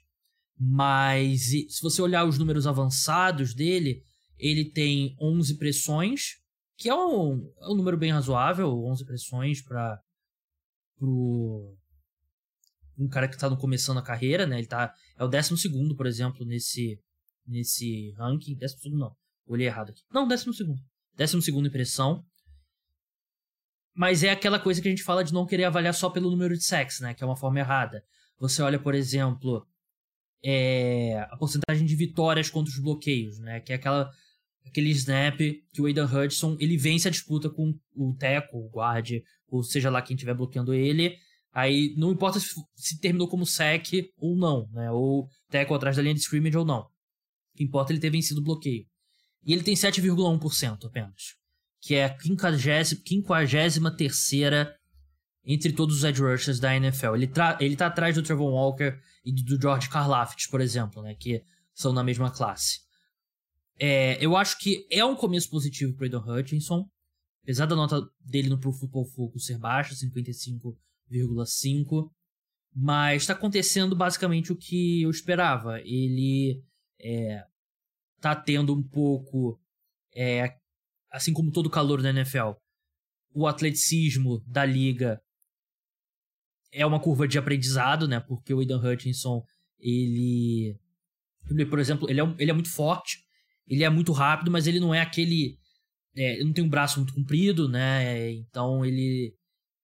Mas 0.58 1.46
se 1.46 1.82
você 1.82 2.02
olhar 2.02 2.26
os 2.26 2.36
números 2.36 2.66
avançados 2.66 3.54
dele, 3.54 4.04
ele 4.38 4.66
tem 4.66 5.16
11 5.18 5.56
pressões, 5.56 6.36
que 6.76 6.90
é 6.90 6.94
um, 6.94 7.50
é 7.62 7.68
um 7.70 7.74
número 7.74 7.96
bem 7.96 8.12
razoável, 8.12 8.84
11 8.84 9.06
pressões 9.06 9.62
para 9.62 9.98
pro 10.98 11.74
um 12.98 13.08
cara 13.08 13.26
que 13.26 13.36
está 13.36 13.56
começando 13.56 13.96
a 13.96 14.02
carreira, 14.02 14.46
né? 14.46 14.58
Ele 14.58 14.66
tá 14.66 14.94
é 15.16 15.24
o 15.24 15.28
12 15.28 15.56
segundo, 15.56 15.96
por 15.96 16.06
exemplo, 16.06 16.44
nesse 16.44 17.00
nesse 17.46 18.12
ranking, 18.18 18.54
12 18.54 18.78
segundo 18.78 18.98
não. 19.00 19.16
Olhei 19.46 19.66
errado 19.66 19.92
aqui. 19.92 20.02
Não, 20.12 20.28
décimo 20.28 20.52
segundo. 20.52 20.89
Décimo 21.20 21.42
segundo 21.42 21.68
impressão. 21.68 22.24
Mas 23.94 24.22
é 24.22 24.30
aquela 24.30 24.58
coisa 24.58 24.80
que 24.80 24.88
a 24.88 24.90
gente 24.90 25.02
fala 25.02 25.22
de 25.22 25.34
não 25.34 25.44
querer 25.44 25.64
avaliar 25.64 25.92
só 25.92 26.08
pelo 26.08 26.30
número 26.30 26.56
de 26.56 26.64
sacks, 26.64 26.98
né? 26.98 27.12
Que 27.12 27.22
é 27.22 27.26
uma 27.26 27.36
forma 27.36 27.58
errada. 27.58 28.02
Você 28.38 28.62
olha, 28.62 28.78
por 28.78 28.94
exemplo, 28.94 29.66
é, 30.42 31.18
a 31.30 31.36
porcentagem 31.36 31.84
de 31.84 31.94
vitórias 31.94 32.48
contra 32.48 32.72
os 32.72 32.78
bloqueios, 32.78 33.38
né? 33.38 33.60
Que 33.60 33.74
é 33.74 33.76
aquela, 33.76 34.10
aquele 34.64 34.88
snap 34.92 35.38
que 35.38 35.82
o 35.82 35.84
Aidan 35.84 36.06
Hudson 36.06 36.56
ele 36.58 36.78
vence 36.78 37.06
a 37.06 37.10
disputa 37.10 37.50
com 37.50 37.78
o 37.94 38.16
Teco, 38.18 38.56
o 38.56 38.70
guard, 38.70 39.10
ou 39.46 39.62
seja 39.62 39.90
lá 39.90 40.00
quem 40.00 40.14
estiver 40.14 40.32
bloqueando 40.32 40.72
ele. 40.72 41.18
Aí 41.52 41.94
não 41.98 42.12
importa 42.12 42.40
se, 42.40 42.48
se, 42.74 42.98
terminou 42.98 43.28
como 43.28 43.44
sec 43.44 44.10
ou 44.16 44.34
não, 44.34 44.70
né? 44.72 44.90
Ou 44.90 45.28
Teco 45.50 45.74
atrás 45.74 45.96
da 45.96 46.02
linha 46.02 46.14
de 46.14 46.20
scrimmage 46.20 46.56
ou 46.56 46.64
não. 46.64 46.80
O 46.80 47.58
que 47.58 47.64
importa 47.64 47.92
é 47.92 47.94
ele 47.94 48.00
ter 48.00 48.08
vencido 48.08 48.40
o 48.40 48.44
bloqueio. 48.44 48.86
E 49.44 49.52
ele 49.52 49.62
tem 49.62 49.74
7,1% 49.74 50.86
apenas. 50.86 51.36
Que 51.80 51.94
é 51.94 52.04
a 52.04 52.18
53 52.18 53.02
entre 55.44 55.72
todos 55.72 55.96
os 55.96 56.04
edge 56.04 56.20
rushers 56.20 56.60
da 56.60 56.76
NFL. 56.76 57.14
Ele, 57.14 57.30
ele 57.58 57.76
tá 57.76 57.86
atrás 57.86 58.14
do 58.14 58.22
Trevor 58.22 58.50
Walker 58.50 58.98
e 59.24 59.32
do 59.32 59.60
George 59.60 59.88
Karlaftis, 59.88 60.46
por 60.46 60.60
exemplo, 60.60 61.02
né? 61.02 61.14
Que 61.14 61.42
são 61.74 61.92
na 61.92 62.04
mesma 62.04 62.30
classe. 62.30 62.80
É, 63.78 64.22
eu 64.24 64.36
acho 64.36 64.58
que 64.58 64.86
é 64.90 65.04
um 65.04 65.16
começo 65.16 65.48
positivo 65.48 65.94
para 65.94 66.06
Aidan 66.06 66.20
Hutchinson. 66.20 66.88
Apesar 67.42 67.66
da 67.66 67.74
nota 67.74 68.06
dele 68.20 68.50
no 68.50 68.60
Pro 68.60 68.72
Football 68.72 69.06
Focus 69.06 69.46
ser 69.46 69.58
baixa, 69.58 69.94
55,5. 69.94 72.10
Mas 72.74 73.22
está 73.22 73.32
acontecendo 73.32 73.96
basicamente 73.96 74.52
o 74.52 74.56
que 74.56 75.02
eu 75.02 75.10
esperava. 75.10 75.80
Ele 75.80 76.62
é, 77.00 77.42
tá 78.20 78.34
tendo 78.34 78.74
um 78.74 78.82
pouco, 78.82 79.58
é, 80.14 80.54
assim 81.10 81.32
como 81.32 81.52
todo 81.52 81.70
calor 81.70 82.02
da 82.02 82.10
NFL, 82.10 82.52
o 83.32 83.46
atleticismo 83.46 84.42
da 84.46 84.64
liga 84.64 85.20
é 86.72 86.84
uma 86.86 87.00
curva 87.00 87.26
de 87.26 87.38
aprendizado, 87.38 88.06
né? 88.06 88.20
Porque 88.20 88.54
o 88.54 88.60
Aidan 88.60 88.80
Hutchinson, 88.80 89.42
ele, 89.78 90.78
por 91.68 91.78
exemplo, 91.78 92.08
ele 92.08 92.20
é, 92.20 92.34
ele 92.38 92.50
é 92.50 92.54
muito 92.54 92.70
forte, 92.72 93.18
ele 93.66 93.84
é 93.84 93.90
muito 93.90 94.12
rápido, 94.12 94.50
mas 94.50 94.66
ele 94.66 94.80
não 94.80 94.94
é 94.94 95.00
aquele, 95.00 95.58
é, 96.16 96.34
ele 96.34 96.44
não 96.44 96.52
tem 96.52 96.64
um 96.64 96.68
braço 96.68 96.98
muito 96.98 97.14
comprido, 97.14 97.68
né? 97.68 98.30
Então 98.32 98.84
ele 98.84 99.34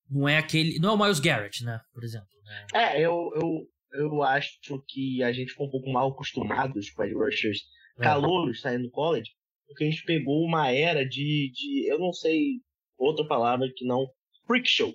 não 0.08 0.28
é 0.28 0.38
aquele, 0.38 0.78
não 0.78 0.90
é 0.90 0.92
o 0.92 0.98
Miles 0.98 1.20
Garrett, 1.20 1.64
né? 1.64 1.80
Por 1.92 2.04
exemplo. 2.04 2.28
Né? 2.44 2.66
É, 2.74 3.00
eu, 3.00 3.30
eu, 3.34 3.68
eu 3.92 4.22
acho 4.22 4.58
que 4.88 5.22
a 5.22 5.32
gente 5.32 5.50
ficou 5.50 5.66
um 5.66 5.70
pouco 5.70 5.92
mal 5.92 6.10
acostumados 6.10 6.90
com 6.90 7.02
as 7.02 7.12
rushers. 7.12 7.60
Calouros 7.96 8.60
saindo 8.60 8.84
do 8.84 8.90
college, 8.90 9.30
porque 9.66 9.84
a 9.84 9.90
gente 9.90 10.04
pegou 10.04 10.44
uma 10.44 10.70
era 10.70 11.06
de, 11.06 11.50
de 11.52 11.90
eu 11.90 11.98
não 11.98 12.12
sei 12.12 12.60
outra 12.98 13.26
palavra 13.26 13.70
que 13.74 13.84
não 13.84 14.06
freak 14.46 14.68
show. 14.68 14.94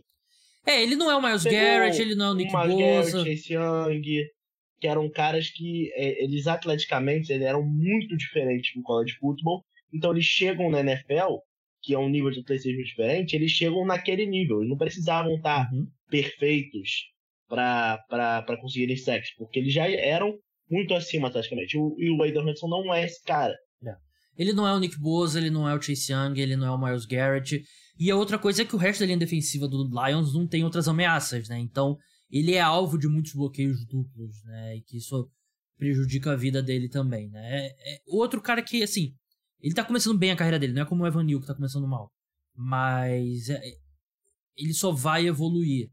É, 0.65 0.81
ele 0.81 0.95
não 0.95 1.09
é 1.09 1.15
o 1.15 1.21
Miles 1.21 1.43
pegou 1.43 1.59
Garrett, 1.59 2.01
ele 2.01 2.15
não 2.15 2.27
é 2.27 2.31
o 2.31 2.35
Nick 2.35 2.51
Bosa. 2.51 2.67
Garrett, 2.67 3.11
Chase 3.11 3.53
Young, 3.53 4.01
que 4.79 4.87
eram 4.87 5.09
caras 5.09 5.49
que 5.49 5.91
é, 5.93 6.23
eles 6.23 6.47
atleticamente 6.47 7.31
eles 7.31 7.45
eram 7.45 7.63
muito 7.63 8.15
diferentes 8.15 8.75
no 8.75 8.83
college 8.83 9.15
football, 9.19 9.63
então 9.93 10.11
eles 10.11 10.25
chegam 10.25 10.69
na 10.69 10.81
NFL, 10.81 11.37
que 11.81 11.93
é 11.93 11.99
um 11.99 12.09
nível 12.09 12.29
de 12.29 12.41
atletismo 12.41 12.83
diferente, 12.83 13.35
eles 13.35 13.51
chegam 13.51 13.85
naquele 13.85 14.25
nível, 14.25 14.59
eles 14.59 14.69
não 14.69 14.77
precisavam 14.77 15.35
estar 15.35 15.71
uhum. 15.71 15.87
perfeitos 16.09 17.11
para 17.47 18.57
conseguirem 18.61 18.95
sexo, 18.95 19.33
porque 19.37 19.59
eles 19.59 19.73
já 19.73 19.89
eram 19.89 20.37
muito 20.71 20.93
acima, 20.93 21.29
praticamente. 21.29 21.77
O, 21.77 21.95
e 21.97 22.09
o 22.09 22.21
Aidan 22.23 22.49
Hudson 22.49 22.67
não 22.67 22.93
é 22.93 23.05
esse 23.05 23.21
cara. 23.23 23.53
É. 23.85 23.95
Ele 24.37 24.53
não 24.53 24.67
é 24.67 24.73
o 24.73 24.79
Nick 24.79 24.97
Bosa, 24.99 25.39
ele 25.39 25.49
não 25.49 25.67
é 25.67 25.75
o 25.75 25.81
Chase 25.81 26.11
Young, 26.11 26.39
ele 26.39 26.55
não 26.55 26.67
é 26.67 26.71
o 26.71 26.77
Miles 26.77 27.05
Garrett. 27.05 27.61
E 27.99 28.09
a 28.09 28.15
outra 28.15 28.39
coisa 28.39 28.61
é 28.61 28.65
que 28.65 28.75
o 28.75 28.79
resto 28.79 29.01
da 29.01 29.05
linha 29.05 29.17
defensiva 29.17 29.67
do 29.67 29.83
Lions 29.83 30.33
não 30.33 30.47
tem 30.47 30.63
outras 30.63 30.87
ameaças, 30.87 31.49
né? 31.49 31.59
Então, 31.59 31.97
ele 32.29 32.53
é 32.53 32.61
alvo 32.61 32.97
de 32.97 33.07
muitos 33.07 33.33
bloqueios 33.33 33.85
duplos, 33.85 34.43
né? 34.45 34.77
E 34.77 34.81
que 34.81 34.97
isso 34.97 35.29
prejudica 35.77 36.31
a 36.31 36.35
vida 36.35 36.63
dele 36.63 36.87
também, 36.87 37.29
né? 37.29 37.67
É, 37.67 37.95
é 37.95 37.99
outro 38.07 38.41
cara 38.41 38.61
que, 38.61 38.81
assim, 38.81 39.13
ele 39.59 39.75
tá 39.75 39.83
começando 39.83 40.17
bem 40.17 40.31
a 40.31 40.35
carreira 40.35 40.57
dele, 40.57 40.73
não 40.73 40.83
é 40.83 40.85
como 40.85 41.03
o 41.03 41.07
Evan 41.07 41.23
Neal 41.23 41.41
que 41.41 41.47
tá 41.47 41.55
começando 41.55 41.87
mal. 41.87 42.11
Mas 42.55 43.49
é, 43.49 43.61
ele 44.57 44.73
só 44.73 44.91
vai 44.91 45.27
evoluir. 45.27 45.89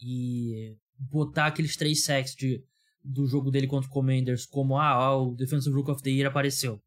E 0.00 0.76
botar 0.98 1.46
aqueles 1.46 1.76
três 1.76 2.04
sacks 2.04 2.34
de 2.34 2.62
do 3.08 3.26
jogo 3.26 3.50
dele 3.50 3.66
contra 3.66 3.88
o 3.88 3.92
Commanders 3.92 4.44
como 4.44 4.78
ah, 4.78 5.16
o 5.16 5.34
Defensive 5.34 5.74
Rook 5.74 5.90
of 5.90 6.02
the 6.02 6.10
Year 6.10 6.28
apareceu. 6.28 6.80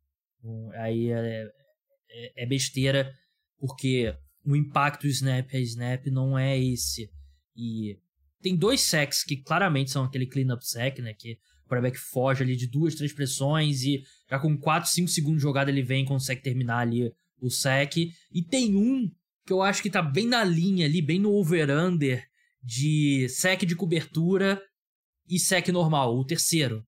Aí 0.75 1.11
é, 1.11 1.47
é, 2.09 2.43
é 2.43 2.45
besteira, 2.45 3.11
porque 3.59 4.15
o 4.45 4.55
impacto 4.55 5.07
snap 5.07 5.49
a 5.53 5.59
snap 5.59 6.05
não 6.07 6.37
é 6.37 6.59
esse. 6.59 7.09
E 7.55 7.97
tem 8.41 8.55
dois 8.55 8.81
sacks 8.81 9.23
que 9.23 9.37
claramente 9.37 9.91
são 9.91 10.03
aquele 10.03 10.27
clean-up 10.27 10.65
sack, 10.65 11.01
né? 11.01 11.13
Que 11.13 11.33
o 11.65 11.69
quarterback 11.69 11.97
foge 11.97 12.43
ali 12.43 12.55
de 12.55 12.67
duas, 12.67 12.95
três 12.95 13.13
pressões 13.13 13.83
e 13.83 14.03
já 14.29 14.39
com 14.39 14.57
4, 14.57 14.89
5 14.89 15.07
segundos 15.09 15.37
de 15.37 15.43
jogada 15.43 15.71
ele 15.71 15.83
vem 15.83 16.03
e 16.03 16.07
consegue 16.07 16.41
terminar 16.41 16.79
ali 16.79 17.11
o 17.39 17.49
sack. 17.49 18.11
E 18.31 18.43
tem 18.43 18.75
um 18.75 19.09
que 19.45 19.53
eu 19.53 19.61
acho 19.61 19.81
que 19.81 19.89
tá 19.89 20.01
bem 20.01 20.27
na 20.27 20.43
linha 20.43 20.85
ali, 20.85 21.01
bem 21.01 21.19
no 21.19 21.33
over-under 21.33 22.23
de 22.63 23.27
sack 23.29 23.65
de 23.65 23.75
cobertura 23.75 24.61
e 25.27 25.39
sec 25.39 25.67
normal, 25.69 26.15
o 26.15 26.25
terceiro. 26.25 26.83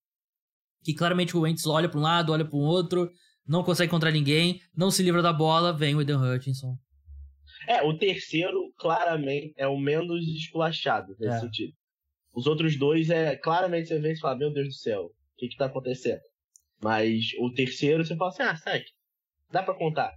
Que 0.83 0.93
claramente 0.93 1.35
o 1.35 1.41
Wentz 1.41 1.65
olha 1.65 1.89
para 1.89 1.99
um 1.99 2.03
lado, 2.03 2.31
olha 2.31 2.45
para 2.45 2.55
o 2.55 2.61
outro, 2.61 3.09
não 3.47 3.63
consegue 3.63 3.87
encontrar 3.87 4.11
ninguém, 4.11 4.61
não 4.75 4.91
se 4.91 5.03
livra 5.03 5.21
da 5.21 5.31
bola, 5.31 5.75
vem 5.75 5.95
o 5.95 6.01
Eden 6.01 6.17
Hutchinson. 6.17 6.77
É, 7.67 7.81
o 7.81 7.97
terceiro 7.97 8.73
claramente 8.77 9.53
é 9.57 9.67
o 9.67 9.77
menos 9.77 10.27
esculachado 10.27 11.15
nesse 11.19 11.37
é. 11.37 11.39
sentido. 11.39 11.73
Os 12.33 12.47
outros 12.47 12.77
dois 12.77 13.09
é 13.09 13.35
claramente 13.35 13.87
você 13.87 13.99
vê 13.99 14.13
e 14.13 14.19
fala, 14.19 14.37
meu 14.37 14.51
Deus 14.51 14.67
do 14.67 14.73
céu, 14.73 15.05
o 15.05 15.11
que 15.37 15.47
que 15.47 15.57
tá 15.57 15.65
acontecendo? 15.65 16.21
Mas 16.81 17.27
o 17.39 17.51
terceiro 17.53 18.03
você 18.03 18.15
fala 18.15 18.31
assim, 18.31 18.43
ah, 18.43 18.55
sec, 18.55 18.83
dá 19.51 19.63
para 19.63 19.77
contar. 19.77 20.11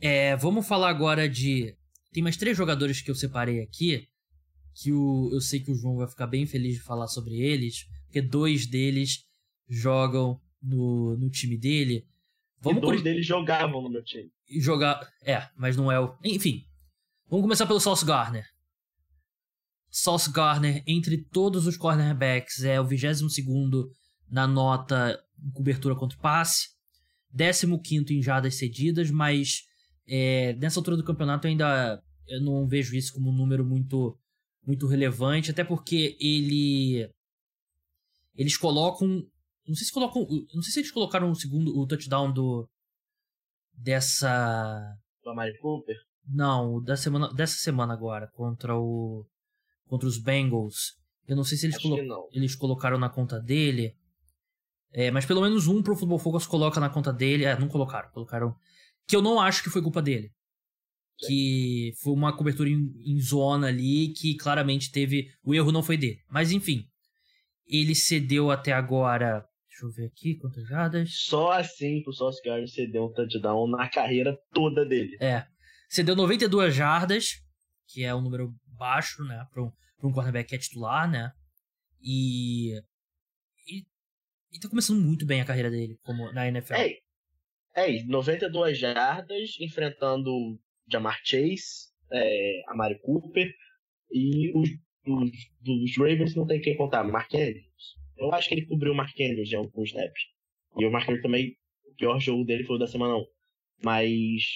É, 0.00 0.36
vamos 0.36 0.66
falar 0.66 0.90
agora 0.90 1.28
de 1.28 1.74
tem 2.12 2.22
mais 2.22 2.36
três 2.36 2.56
jogadores 2.56 3.00
que 3.00 3.10
eu 3.10 3.14
separei 3.14 3.60
aqui 3.60 4.06
que 4.74 4.92
o, 4.92 5.30
eu 5.32 5.40
sei 5.40 5.60
que 5.60 5.70
o 5.70 5.74
João 5.74 5.96
vai 5.96 6.08
ficar 6.08 6.26
bem 6.26 6.46
feliz 6.46 6.74
de 6.74 6.82
falar 6.82 7.06
sobre 7.06 7.34
eles, 7.40 7.86
porque 8.06 8.22
dois 8.22 8.66
deles 8.66 9.24
jogam 9.68 10.40
no, 10.62 11.16
no 11.16 11.30
time 11.30 11.56
dele. 11.56 12.06
Vamos 12.60 12.78
e 12.78 12.80
dois 12.80 13.00
por... 13.00 13.04
deles 13.04 13.26
jogavam 13.26 13.82
no 13.82 13.90
meu 13.90 14.02
time. 14.02 14.30
Jogar. 14.48 15.00
É, 15.24 15.48
mas 15.56 15.76
não 15.76 15.90
é 15.90 15.98
o. 15.98 16.16
Enfim. 16.24 16.64
Vamos 17.28 17.44
começar 17.44 17.66
pelo 17.66 17.80
Sauce 17.80 18.04
Garner. 18.04 18.46
Sauce 19.90 20.30
Garner, 20.30 20.82
entre 20.86 21.18
todos 21.18 21.66
os 21.66 21.76
cornerbacks, 21.76 22.64
é 22.64 22.80
o 22.80 22.84
22 22.84 23.20
na 24.30 24.46
nota 24.46 25.22
em 25.42 25.50
cobertura 25.50 25.94
contra 25.94 26.16
o 26.16 26.20
passe, 26.20 26.68
15 27.36 28.14
em 28.14 28.22
jadas 28.22 28.54
cedidas, 28.54 29.10
mas 29.10 29.64
é, 30.06 30.54
nessa 30.54 30.80
altura 30.80 30.96
do 30.96 31.04
campeonato 31.04 31.46
eu 31.46 31.50
ainda 31.50 32.02
eu 32.28 32.40
não 32.40 32.66
vejo 32.66 32.96
isso 32.96 33.12
como 33.12 33.30
um 33.30 33.36
número 33.36 33.64
muito 33.64 34.18
muito 34.66 34.86
relevante, 34.86 35.50
até 35.50 35.64
porque 35.64 36.16
ele 36.20 37.08
eles 38.34 38.56
colocam, 38.56 39.08
não 39.66 39.74
sei 39.74 39.86
se 39.86 39.92
colocam, 39.92 40.26
não 40.54 40.62
sei 40.62 40.72
se 40.72 40.80
eles 40.80 40.90
colocaram 40.90 41.30
o 41.30 41.34
segundo 41.34 41.76
o 41.78 41.86
touchdown 41.86 42.32
do 42.32 42.68
dessa 43.74 44.96
do 45.22 45.30
Amari 45.30 45.58
Cooper. 45.58 45.96
Não, 46.26 46.80
da 46.82 46.96
semana 46.96 47.32
dessa 47.34 47.56
semana 47.56 47.92
agora 47.92 48.28
contra 48.32 48.76
o 48.76 49.26
contra 49.86 50.08
os 50.08 50.18
Bengals. 50.18 50.96
Eu 51.26 51.36
não 51.36 51.44
sei 51.44 51.56
se 51.56 51.66
eles, 51.66 51.78
colo 51.78 52.28
eles 52.32 52.54
colocaram 52.54 52.98
na 52.98 53.08
conta 53.08 53.40
dele. 53.40 53.94
É, 54.92 55.10
mas 55.10 55.24
pelo 55.24 55.40
menos 55.40 55.66
um 55.66 55.82
pro 55.82 55.96
Football 55.96 56.18
Focus 56.18 56.46
coloca 56.46 56.78
na 56.78 56.90
conta 56.90 57.12
dele. 57.12 57.44
É, 57.44 57.58
não 57.58 57.68
colocaram, 57.68 58.10
colocaram. 58.10 58.54
Que 59.06 59.16
eu 59.16 59.22
não 59.22 59.40
acho 59.40 59.62
que 59.62 59.70
foi 59.70 59.82
culpa 59.82 60.02
dele 60.02 60.32
que 61.26 61.92
foi 62.02 62.12
uma 62.12 62.36
cobertura 62.36 62.68
em, 62.68 62.90
em, 63.04 63.20
zona 63.20 63.68
ali 63.68 64.12
que 64.12 64.36
claramente 64.36 64.90
teve. 64.90 65.28
O 65.44 65.54
erro 65.54 65.72
não 65.72 65.82
foi 65.82 65.96
dele. 65.96 66.18
Mas 66.28 66.52
enfim. 66.52 66.84
Ele 67.66 67.94
cedeu 67.94 68.50
até 68.50 68.72
agora. 68.72 69.44
Deixa 69.68 69.86
eu 69.86 69.90
ver 69.90 70.06
aqui 70.06 70.36
quantas 70.36 70.66
jardas. 70.66 71.10
Só 71.12 71.52
assim 71.52 72.02
pro 72.02 72.12
Sauce 72.12 72.42
Gardner 72.44 72.68
cedeu 72.68 73.04
um 73.04 73.12
touchdown 73.12 73.68
na 73.68 73.88
carreira 73.88 74.36
toda 74.52 74.84
dele. 74.84 75.16
É. 75.20 75.46
Cedeu 75.88 76.16
92 76.16 76.74
jardas, 76.74 77.30
que 77.88 78.04
é 78.04 78.14
um 78.14 78.20
número 78.20 78.52
baixo, 78.78 79.24
né? 79.24 79.46
Pra 79.52 79.62
um, 79.62 79.70
pra 79.98 80.08
um 80.08 80.12
cornerback 80.12 80.48
que 80.48 80.54
é 80.54 80.58
titular, 80.58 81.10
né? 81.10 81.32
E. 82.02 82.74
E, 83.66 83.84
e 84.52 84.58
tá 84.60 84.68
começando 84.68 85.00
muito 85.00 85.24
bem 85.24 85.40
a 85.40 85.44
carreira 85.44 85.70
dele 85.70 85.96
como 86.02 86.32
na 86.32 86.48
NFL. 86.48 86.74
É, 86.74 86.98
é 87.74 88.02
92 88.04 88.78
jardas, 88.78 89.56
enfrentando 89.60 90.30
Jamar 90.92 91.20
Chase, 91.24 91.90
é, 92.12 92.62
a 92.68 92.74
Mari 92.74 92.98
Cooper 93.00 93.52
e 94.12 94.52
os 94.56 94.68
dos, 95.04 95.96
Ravens 95.96 96.34
não 96.36 96.46
tem 96.46 96.60
quem 96.60 96.76
contar, 96.76 97.02
Mark 97.04 97.32
Andrews. 97.34 97.96
Eu 98.16 98.32
acho 98.32 98.48
que 98.48 98.54
ele 98.54 98.66
cobriu 98.66 98.92
o 98.92 98.96
Mark 98.96 99.18
Andrews 99.20 99.50
em 99.50 99.56
alguns 99.56 99.88
snaps. 99.88 100.22
E 100.78 100.84
o 100.84 100.90
Mark 100.90 101.08
Andrews 101.08 101.22
também, 101.22 101.56
pior 101.96 102.20
jogo 102.20 102.44
dele 102.44 102.64
foi 102.64 102.76
o 102.76 102.78
da 102.78 102.86
semana 102.86 103.16
1. 103.16 103.26
Mas, 103.84 104.08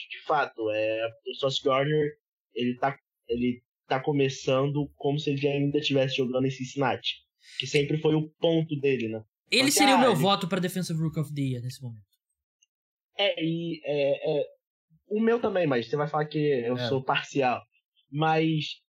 de 0.08 0.22
fato, 0.24 0.70
é, 0.70 1.08
o 1.26 1.34
Sauce 1.34 1.62
Gardner, 1.64 2.12
ele 2.54 2.76
tá, 2.76 2.96
ele 3.28 3.60
tá 3.88 4.00
começando 4.00 4.88
como 4.94 5.18
se 5.18 5.30
ele 5.30 5.48
ainda 5.48 5.78
estivesse 5.78 6.16
jogando 6.16 6.46
em 6.46 6.50
Cincinnati. 6.50 7.16
Que 7.58 7.66
sempre 7.66 7.98
foi 7.98 8.14
o 8.14 8.28
ponto 8.38 8.78
dele, 8.78 9.08
né? 9.08 9.24
Ele 9.50 9.70
seria 9.70 9.94
ah, 9.94 9.98
o 9.98 10.00
meu 10.00 10.12
ele... 10.12 10.20
voto 10.20 10.48
para 10.48 10.60
Defensive 10.60 10.98
Rook 10.98 11.18
of 11.18 11.34
the 11.34 11.40
Year 11.40 11.62
nesse 11.62 11.82
momento. 11.82 12.04
É, 13.18 13.42
e 13.42 13.80
é, 13.84 14.40
é, 14.40 14.46
o 15.08 15.20
meu 15.20 15.40
também, 15.40 15.66
mas 15.66 15.88
você 15.88 15.96
vai 15.96 16.08
falar 16.08 16.26
que 16.26 16.38
eu 16.38 16.76
é. 16.76 16.88
sou 16.88 17.02
parcial. 17.02 17.62
Mas 18.10 18.80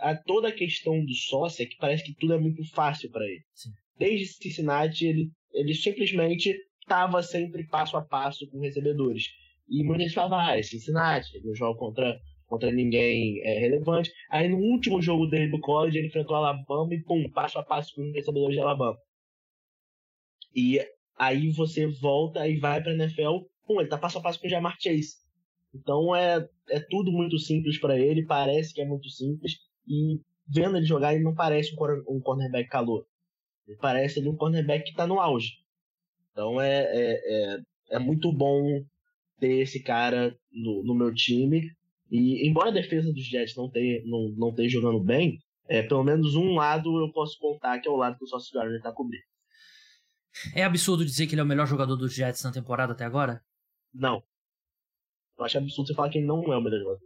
a, 0.00 0.14
toda 0.14 0.48
a 0.48 0.54
questão 0.54 1.04
do 1.04 1.14
sócio 1.14 1.62
é 1.62 1.66
que 1.66 1.76
parece 1.76 2.04
que 2.04 2.14
tudo 2.14 2.34
é 2.34 2.38
muito 2.38 2.64
fácil 2.72 3.10
para 3.10 3.24
ele. 3.24 3.42
Sim. 3.54 3.70
Desde 3.98 4.26
Cincinnati, 4.26 5.06
ele, 5.06 5.30
ele 5.52 5.74
simplesmente 5.74 6.56
estava 6.80 7.22
sempre 7.22 7.66
passo 7.66 7.96
a 7.96 8.02
passo 8.02 8.48
com 8.50 8.60
recebedores. 8.60 9.24
E 9.68 9.82
muita 9.82 10.04
gente 10.04 10.14
falava, 10.14 10.50
ah, 10.50 10.58
é 10.58 10.62
Cincinnati, 10.62 11.34
ele 11.34 11.46
não 11.46 11.54
joga 11.54 11.78
contra, 11.78 12.16
contra 12.46 12.70
ninguém 12.70 13.40
é, 13.42 13.58
relevante. 13.58 14.12
Aí 14.30 14.48
no 14.48 14.58
último 14.58 15.02
jogo 15.02 15.26
dele 15.26 15.50
do 15.50 15.60
college, 15.60 15.98
ele 15.98 16.06
enfrentou 16.06 16.36
Alabama 16.36 16.94
e 16.94 17.02
pum, 17.02 17.28
passo 17.30 17.58
a 17.58 17.64
passo 17.64 17.94
com 17.94 18.12
recebedores 18.12 18.54
de 18.54 18.62
Alabama. 18.62 18.96
E 20.54 20.80
aí 21.18 21.50
você 21.50 21.86
volta 21.86 22.46
e 22.46 22.58
vai 22.58 22.82
pra 22.82 22.94
NFL, 22.94 23.38
pum, 23.66 23.80
ele 23.80 23.88
tá 23.88 23.98
passo 23.98 24.18
a 24.18 24.22
passo 24.22 24.40
com 24.40 24.46
o 24.46 24.50
Jamar 24.50 24.76
Chase. 24.80 25.25
Então 25.76 26.14
é, 26.14 26.48
é 26.70 26.80
tudo 26.80 27.12
muito 27.12 27.38
simples 27.38 27.78
para 27.78 27.98
ele, 27.98 28.24
parece 28.24 28.72
que 28.72 28.80
é 28.80 28.86
muito 28.86 29.08
simples. 29.10 29.58
E 29.86 30.20
vendo 30.48 30.76
ele 30.76 30.86
jogar, 30.86 31.14
ele 31.14 31.24
não 31.24 31.34
parece 31.34 31.74
um, 32.08 32.20
cornerback 32.20 32.68
calor. 32.68 33.06
Ele 33.66 33.76
parece 33.78 34.18
ele 34.18 34.28
um 34.28 34.36
cornerback 34.36 34.84
que 34.84 34.96
tá 34.96 35.06
no 35.06 35.20
auge. 35.20 35.52
Então 36.32 36.60
é, 36.60 36.84
é, 36.84 37.54
é, 37.54 37.58
é 37.90 37.98
muito 37.98 38.32
bom 38.32 38.82
ter 39.38 39.60
esse 39.60 39.82
cara 39.82 40.36
no, 40.50 40.82
no 40.82 40.94
meu 40.94 41.12
time. 41.14 41.70
E 42.10 42.48
embora 42.48 42.70
a 42.70 42.72
defesa 42.72 43.12
dos 43.12 43.24
Jets 43.24 43.56
não 43.56 43.66
esteja 43.66 44.02
não, 44.06 44.28
não 44.36 44.54
tenha 44.54 44.68
jogando 44.68 45.00
bem, 45.00 45.38
é, 45.68 45.82
pelo 45.82 46.04
menos 46.04 46.36
um 46.36 46.54
lado 46.54 47.00
eu 47.00 47.12
posso 47.12 47.36
contar 47.38 47.80
que 47.80 47.88
é 47.88 47.90
o 47.90 47.96
lado 47.96 48.16
que 48.16 48.24
o 48.24 48.28
Sauce 48.28 48.52
Gardner 48.52 48.80
tá 48.80 48.92
cobrindo. 48.92 49.24
É 50.54 50.62
absurdo 50.62 51.04
dizer 51.04 51.26
que 51.26 51.34
ele 51.34 51.40
é 51.40 51.44
o 51.44 51.46
melhor 51.46 51.66
jogador 51.66 51.96
dos 51.96 52.14
Jets 52.14 52.42
na 52.44 52.52
temporada 52.52 52.92
até 52.92 53.04
agora? 53.04 53.42
Não. 53.92 54.22
Eu 55.38 55.44
acho 55.44 55.58
absurdo 55.58 55.88
você 55.88 55.94
falar 55.94 56.08
que 56.08 56.18
ele 56.18 56.26
não 56.26 56.42
é 56.52 56.56
o 56.56 56.62
melhor 56.62 56.78
jogador. 56.78 57.00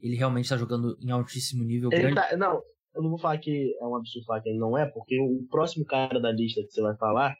Ele 0.00 0.16
realmente 0.16 0.44
está 0.44 0.56
jogando 0.56 0.96
em 1.00 1.10
altíssimo 1.10 1.64
nível. 1.64 1.88
Grande... 1.88 2.14
Tá, 2.14 2.36
não, 2.36 2.62
eu 2.94 3.02
não 3.02 3.10
vou 3.10 3.18
falar 3.18 3.38
que 3.38 3.74
é 3.80 3.84
um 3.86 3.96
absurdo 3.96 4.26
falar 4.26 4.40
que 4.40 4.48
ele 4.48 4.58
não 4.58 4.76
é, 4.76 4.86
porque 4.86 5.18
o 5.18 5.46
próximo 5.48 5.84
cara 5.84 6.20
da 6.20 6.30
lista 6.30 6.62
que 6.62 6.70
você 6.70 6.82
vai 6.82 6.96
falar 6.96 7.34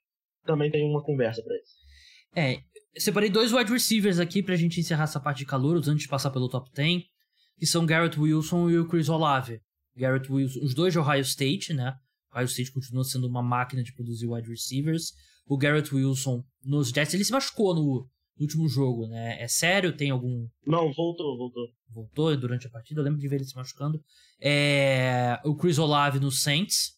também 0.45 0.71
tem 0.71 0.88
uma 0.88 1.02
conversa 1.02 1.42
para 1.42 1.56
isso. 1.56 1.75
É, 2.35 2.61
separei 2.99 3.30
dois 3.30 3.52
wide 3.52 3.73
receivers 3.73 4.18
aqui 4.18 4.42
pra 4.42 4.56
gente 4.56 4.80
encerrar 4.80 5.04
essa 5.04 5.21
parte 5.21 5.38
de 5.38 5.47
calor, 5.47 5.76
antes 5.76 6.02
de 6.02 6.09
passar 6.09 6.30
pelo 6.30 6.49
top 6.49 6.71
10, 6.73 7.02
que 7.59 7.66
são 7.66 7.87
Garrett 7.87 8.18
Wilson 8.18 8.71
e 8.71 8.78
o 8.78 8.87
Chris 8.87 9.09
Olave. 9.09 9.61
Garrett 9.97 10.30
Wilson, 10.30 10.61
os 10.62 10.75
dois 10.75 10.92
de 10.92 10.99
Ohio 10.99 11.23
State, 11.23 11.73
né? 11.73 11.95
Ohio 12.35 12.47
State 12.47 12.73
continua 12.73 13.04
sendo 13.04 13.26
uma 13.26 13.42
máquina 13.42 13.83
de 13.83 13.95
produzir 13.95 14.26
wide 14.26 14.49
receivers. 14.49 15.12
O 15.47 15.56
Garrett 15.56 15.95
Wilson 15.95 16.45
nos 16.62 16.90
Jets, 16.90 17.14
ele 17.14 17.25
se 17.25 17.33
machucou 17.33 17.75
no, 17.75 18.06
no 18.38 18.45
último 18.45 18.69
jogo, 18.69 19.07
né? 19.07 19.43
É 19.43 19.49
sério? 19.49 19.97
Tem 19.97 20.11
algum. 20.11 20.47
Não, 20.66 20.93
voltou, 20.93 21.37
voltou. 21.37 21.69
Voltou 21.88 22.37
durante 22.37 22.66
a 22.66 22.71
partida, 22.71 23.00
eu 23.00 23.05
lembro 23.05 23.19
de 23.19 23.28
ver 23.28 23.37
ele 23.37 23.45
se 23.45 23.57
machucando. 23.57 24.00
É... 24.40 25.40
O 25.45 25.57
Chris 25.57 25.78
Olave 25.78 26.21
no 26.21 26.31
Saints, 26.31 26.93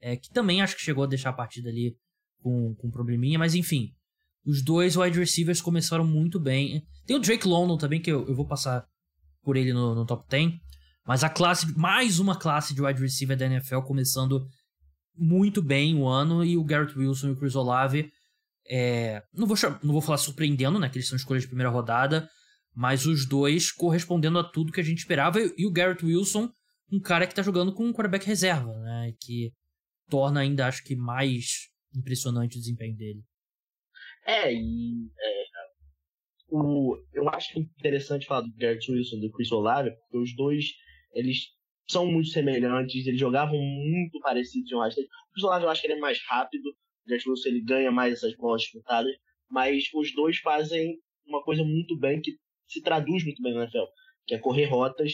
é... 0.00 0.16
que 0.16 0.30
também 0.30 0.62
acho 0.62 0.76
que 0.76 0.82
chegou 0.82 1.04
a 1.04 1.08
deixar 1.08 1.30
a 1.30 1.34
partida 1.34 1.68
ali 1.68 1.96
com, 2.40 2.74
com 2.76 2.88
um 2.88 2.90
probleminha, 2.90 3.38
mas 3.38 3.54
enfim. 3.54 3.92
Os 4.46 4.62
dois 4.62 4.96
wide 4.96 5.18
receivers 5.18 5.60
começaram 5.60 6.06
muito 6.06 6.40
bem. 6.40 6.82
Tem 7.04 7.16
o 7.16 7.20
Drake 7.20 7.46
London 7.46 7.76
também, 7.76 8.00
que 8.00 8.10
eu, 8.10 8.26
eu 8.26 8.34
vou 8.34 8.46
passar 8.46 8.86
por 9.42 9.56
ele 9.56 9.72
no, 9.72 9.94
no 9.94 10.06
top 10.06 10.24
10. 10.28 10.52
Mas 11.06 11.24
a 11.24 11.28
classe, 11.28 11.76
mais 11.76 12.18
uma 12.18 12.38
classe 12.38 12.74
de 12.74 12.80
wide 12.80 13.00
receiver 13.00 13.36
da 13.36 13.46
NFL 13.46 13.80
começando 13.80 14.46
muito 15.16 15.60
bem 15.60 15.96
o 15.96 16.06
ano. 16.06 16.44
E 16.44 16.56
o 16.56 16.64
Garrett 16.64 16.96
Wilson 16.96 17.28
e 17.28 17.30
o 17.32 17.36
Chris 17.36 17.56
Olave 17.56 18.10
é, 18.68 19.22
não, 19.32 19.46
vou, 19.46 19.56
não 19.82 19.92
vou 19.92 20.02
falar 20.02 20.18
surpreendendo, 20.18 20.78
né? 20.78 20.88
Que 20.88 20.98
eles 20.98 21.08
são 21.08 21.16
escolhas 21.16 21.42
de 21.42 21.48
primeira 21.48 21.70
rodada. 21.70 22.28
Mas 22.74 23.06
os 23.06 23.26
dois 23.26 23.72
correspondendo 23.72 24.38
a 24.38 24.44
tudo 24.44 24.72
que 24.72 24.80
a 24.80 24.84
gente 24.84 24.98
esperava. 24.98 25.40
E, 25.40 25.66
o 25.66 25.72
Garrett 25.72 26.04
Wilson, 26.04 26.50
um 26.92 27.00
cara 27.00 27.26
que 27.26 27.34
tá 27.34 27.42
jogando 27.42 27.74
com 27.74 27.84
um 27.84 27.92
quarterback 27.92 28.26
reserva, 28.26 28.72
né? 28.78 29.12
Que 29.20 29.52
torna 30.08 30.40
ainda, 30.40 30.66
acho 30.66 30.84
que, 30.84 30.94
mais 30.94 31.68
impressionante 31.94 32.56
o 32.56 32.60
desempenho 32.60 32.96
dele. 32.96 33.22
É, 34.26 34.52
e 34.52 35.10
é, 35.18 35.44
o, 36.50 36.96
eu 37.12 37.28
acho 37.30 37.58
interessante 37.58 38.26
falar 38.26 38.42
do 38.42 38.54
Garrett 38.56 38.90
Wilson 38.90 39.16
e 39.16 39.20
do 39.20 39.32
Chris 39.32 39.50
Olave, 39.50 39.90
porque 39.90 40.18
os 40.18 40.36
dois, 40.36 40.66
eles 41.14 41.46
são 41.88 42.06
muito 42.06 42.28
semelhantes, 42.28 43.06
eles 43.06 43.18
jogavam 43.18 43.58
muito 43.58 44.20
parecidos 44.20 44.70
em 44.70 44.74
Ohio. 44.74 44.92
O 44.92 45.32
Chris 45.32 45.44
Olave 45.44 45.64
eu 45.64 45.70
acho 45.70 45.80
que 45.80 45.86
ele 45.86 45.94
é 45.94 46.00
mais 46.00 46.18
rápido, 46.28 46.74
Wilson 47.10 47.48
ele 47.48 47.60
ganha 47.60 47.90
mais 47.90 48.14
essas 48.14 48.36
bolas 48.36 48.62
disputadas, 48.62 49.12
mas 49.50 49.84
os 49.94 50.14
dois 50.14 50.38
fazem 50.38 50.98
uma 51.26 51.42
coisa 51.42 51.64
muito 51.64 51.96
bem 51.98 52.20
que 52.20 52.36
se 52.66 52.82
traduz 52.82 53.24
muito 53.24 53.42
bem 53.42 53.54
na 53.54 53.62
NFL, 53.62 53.84
que 54.26 54.34
é 54.34 54.38
correr 54.38 54.66
rotas 54.66 55.12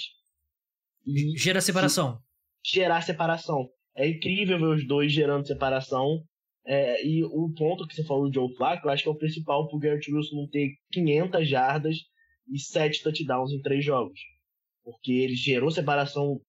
e 1.07 1.37
gera 1.37 1.61
separação. 1.61 2.19
Gerar 2.65 3.03
separação. 3.03 3.69
É 3.95 4.09
incrível 4.09 4.59
ver 4.59 4.67
os 4.67 4.87
dois 4.87 5.13
gerando 5.13 5.47
separação. 5.47 6.25
É, 6.67 7.07
e 7.07 7.23
o 7.23 7.53
ponto 7.55 7.87
que 7.87 7.95
você 7.95 8.05
falou 8.05 8.29
do 8.29 8.35
Joe 8.35 8.55
Flacco, 8.57 8.89
eu 8.89 8.93
acho 8.93 9.03
que 9.03 9.09
é 9.09 9.13
o 9.13 9.19
principal 9.19 9.69
pro 9.69 9.79
Garrett 9.79 10.11
Wilson 10.11 10.37
não 10.37 10.49
ter 10.49 10.77
500 10.93 11.49
jardas 11.49 11.97
e 12.51 12.59
7 12.59 13.03
touchdowns 13.03 13.53
em 13.53 13.61
3 13.61 13.85
jogos. 13.85 14.19
Porque 14.83 15.13
ele 15.13 15.35
gerou 15.35 15.71
separação 15.71 16.41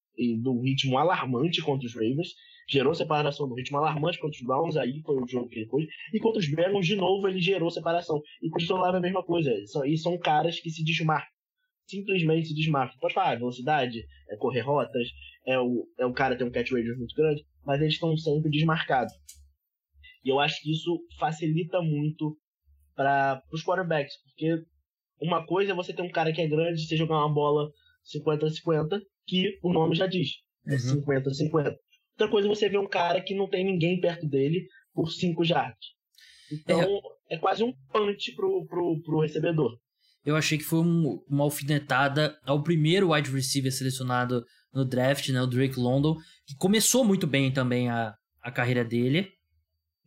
do 0.42 0.62
ritmo 0.62 0.98
alarmante 0.98 1.62
contra 1.62 1.86
os 1.86 1.94
Ravens 1.94 2.34
gerou 2.68 2.96
separação 2.96 3.48
no 3.48 3.56
ritmo 3.56 3.78
alarmante 3.78 4.20
contra 4.20 4.38
os 4.38 4.46
Browns, 4.46 4.78
aí 4.78 5.02
foi 5.04 5.16
o 5.18 5.28
jogo 5.28 5.48
que 5.48 5.60
ele 5.60 5.70
foi, 5.70 5.88
e 6.14 6.20
contra 6.20 6.40
os 6.40 6.50
Bengals, 6.50 6.88
de 6.88 6.96
novo, 6.96 7.28
ele 7.28 7.40
gerou 7.40 7.70
separação. 7.70 8.22
E 8.42 8.50
com 8.50 8.58
o 8.58 8.86
é 8.86 8.98
a 8.98 9.00
mesma 9.00 9.24
coisa, 9.24 9.52
e 9.86 9.98
são 9.98 10.18
caras 10.18 10.60
que 10.60 10.70
se 10.70 10.84
desmarcam, 10.84 11.30
simplesmente 11.88 12.48
se 12.48 12.56
desmarcam. 12.56 12.98
Pode 13.00 13.14
falar, 13.14 13.38
velocidade, 13.38 14.04
é 14.30 14.38
correr 14.38 14.62
rotas, 14.62 15.08
é 15.46 15.60
o, 15.60 15.88
é 16.00 16.06
o 16.06 16.14
cara 16.14 16.36
ter 16.36 16.44
um 16.44 16.52
catch 16.52 16.72
radius 16.72 16.98
muito 16.98 17.16
grande, 17.16 17.44
mas 17.66 17.82
eles 17.82 17.94
estão 17.94 18.16
sempre 18.18 18.50
desmarcados. 18.50 19.14
E 20.24 20.30
eu 20.30 20.40
acho 20.40 20.60
que 20.62 20.72
isso 20.72 21.00
facilita 21.20 21.82
muito 21.82 22.36
para 22.96 23.44
os 23.52 23.64
quarterbacks, 23.64 24.16
porque 24.24 24.64
uma 25.22 25.46
coisa 25.46 25.72
é 25.72 25.76
você 25.76 25.94
ter 25.94 26.02
um 26.02 26.10
cara 26.10 26.34
que 26.34 26.42
é 26.42 26.48
grande 26.48 26.82
e 26.82 26.88
você 26.88 26.98
jogar 26.98 27.18
uma 27.18 27.34
bola 27.34 27.70
50-50, 28.16 29.02
que 29.28 29.60
o 29.62 29.72
nome 29.72 29.96
já 29.96 30.08
diz. 30.08 30.30
É 30.68 30.76
50-50. 30.76 31.76
Outra 32.16 32.30
coisa 32.30 32.48
é 32.48 32.50
você 32.50 32.70
ver 32.70 32.80
um 32.80 32.88
cara 32.88 33.22
que 33.22 33.36
não 33.36 33.50
tem 33.50 33.66
ninguém 33.66 34.00
perto 34.00 34.26
dele 34.26 34.68
por 34.94 35.12
5 35.12 35.44
jardas. 35.44 35.86
Então, 36.52 36.82
é. 37.30 37.36
é, 37.36 37.38
quase 37.38 37.64
um 37.64 37.74
punch 37.92 38.34
pro, 38.36 38.66
pro, 38.66 39.02
pro 39.02 39.20
recebedor. 39.20 39.78
Eu 40.26 40.36
achei 40.36 40.58
que 40.58 40.64
foi 40.64 40.80
um, 40.80 41.22
uma 41.30 41.44
alfinetada 41.44 42.40
ao 42.46 42.64
primeiro 42.64 43.12
wide 43.12 43.30
receiver 43.30 43.72
selecionado 43.72 44.44
no 44.74 44.86
draft, 44.86 45.30
né, 45.30 45.42
o 45.42 45.48
Drake 45.48 45.80
London, 45.80 46.16
que 46.46 46.56
começou 46.58 47.04
muito 47.06 47.28
bem 47.28 47.52
também 47.52 47.90
a, 47.90 48.16
a 48.42 48.52
carreira 48.52 48.84
dele. 48.84 49.32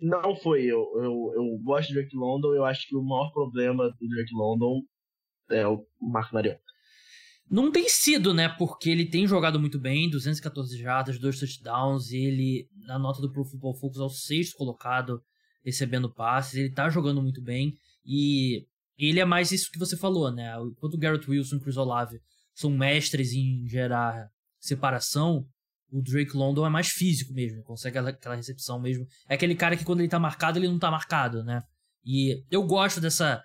Não 0.00 0.36
foi, 0.36 0.64
eu, 0.64 0.78
eu, 0.96 1.32
eu 1.34 1.58
gosto 1.62 1.88
de 1.88 1.94
Drake 1.94 2.16
London, 2.16 2.54
eu 2.54 2.64
acho 2.64 2.86
que 2.86 2.96
o 2.96 3.02
maior 3.02 3.30
problema 3.32 3.84
do 3.84 4.08
Drake 4.08 4.34
London 4.34 4.82
é 5.50 5.66
o 5.66 5.84
Marco 6.00 6.34
Mariota. 6.34 6.67
Não 7.50 7.72
tem 7.72 7.88
sido, 7.88 8.34
né? 8.34 8.48
Porque 8.48 8.90
ele 8.90 9.06
tem 9.06 9.26
jogado 9.26 9.58
muito 9.58 9.78
bem, 9.78 10.10
214 10.10 10.76
jardas, 10.76 11.18
dois 11.18 11.38
touchdowns, 11.38 12.12
ele, 12.12 12.68
na 12.84 12.98
nota 12.98 13.22
do 13.22 13.32
Pro 13.32 13.44
Football 13.44 13.74
Focus, 13.74 14.00
é 14.00 14.04
o 14.04 14.10
sexto 14.10 14.56
colocado, 14.56 15.22
recebendo 15.64 16.12
passes, 16.12 16.54
ele 16.54 16.70
tá 16.70 16.88
jogando 16.88 17.22
muito 17.22 17.40
bem, 17.40 17.74
e 18.04 18.66
ele 18.98 19.20
é 19.20 19.24
mais 19.24 19.52
isso 19.52 19.70
que 19.70 19.78
você 19.78 19.96
falou, 19.96 20.30
né? 20.30 20.52
Enquanto 20.70 20.94
o 20.94 20.98
Garrett 20.98 21.30
Wilson 21.30 21.56
e 21.56 21.58
o 21.58 21.62
Chris 21.62 21.76
Olave 21.76 22.20
são 22.54 22.70
mestres 22.70 23.32
em 23.32 23.66
gerar 23.66 24.28
separação, 24.58 25.46
o 25.90 26.02
Drake 26.02 26.36
London 26.36 26.66
é 26.66 26.68
mais 26.68 26.88
físico 26.88 27.32
mesmo, 27.32 27.62
consegue 27.62 27.98
aquela 27.98 28.36
recepção 28.36 28.78
mesmo. 28.78 29.06
É 29.28 29.34
aquele 29.34 29.54
cara 29.54 29.76
que 29.76 29.84
quando 29.84 30.00
ele 30.00 30.08
tá 30.08 30.18
marcado, 30.18 30.58
ele 30.58 30.68
não 30.68 30.78
tá 30.78 30.90
marcado, 30.90 31.42
né? 31.42 31.62
E 32.04 32.44
eu 32.50 32.62
gosto 32.62 33.00
dessa 33.00 33.42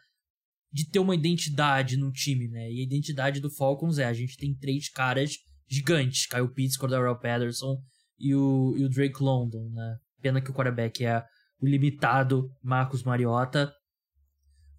de 0.73 0.89
ter 0.89 0.99
uma 0.99 1.15
identidade 1.15 1.95
no 1.95 2.11
time, 2.11 2.47
né? 2.47 2.71
E 2.71 2.79
a 2.79 2.83
identidade 2.83 3.39
do 3.39 3.49
Falcons 3.49 3.99
é, 3.99 4.05
a 4.05 4.13
gente 4.13 4.35
tem 4.35 4.55
três 4.55 4.89
caras 4.89 5.37
gigantes, 5.69 6.25
Kyle 6.25 6.51
Pitts, 6.51 6.77
Cordell 6.77 7.15
Patterson 7.15 7.77
e 8.19 8.33
o, 8.33 8.73
e 8.75 8.83
o 8.83 8.89
Drake 8.89 9.21
London, 9.21 9.69
né? 9.71 9.97
Pena 10.21 10.41
que 10.41 10.49
o 10.49 10.53
quarterback 10.53 11.05
é 11.05 11.23
o 11.61 11.67
limitado 11.67 12.49
Marcos 12.63 13.03
Mariota. 13.03 13.71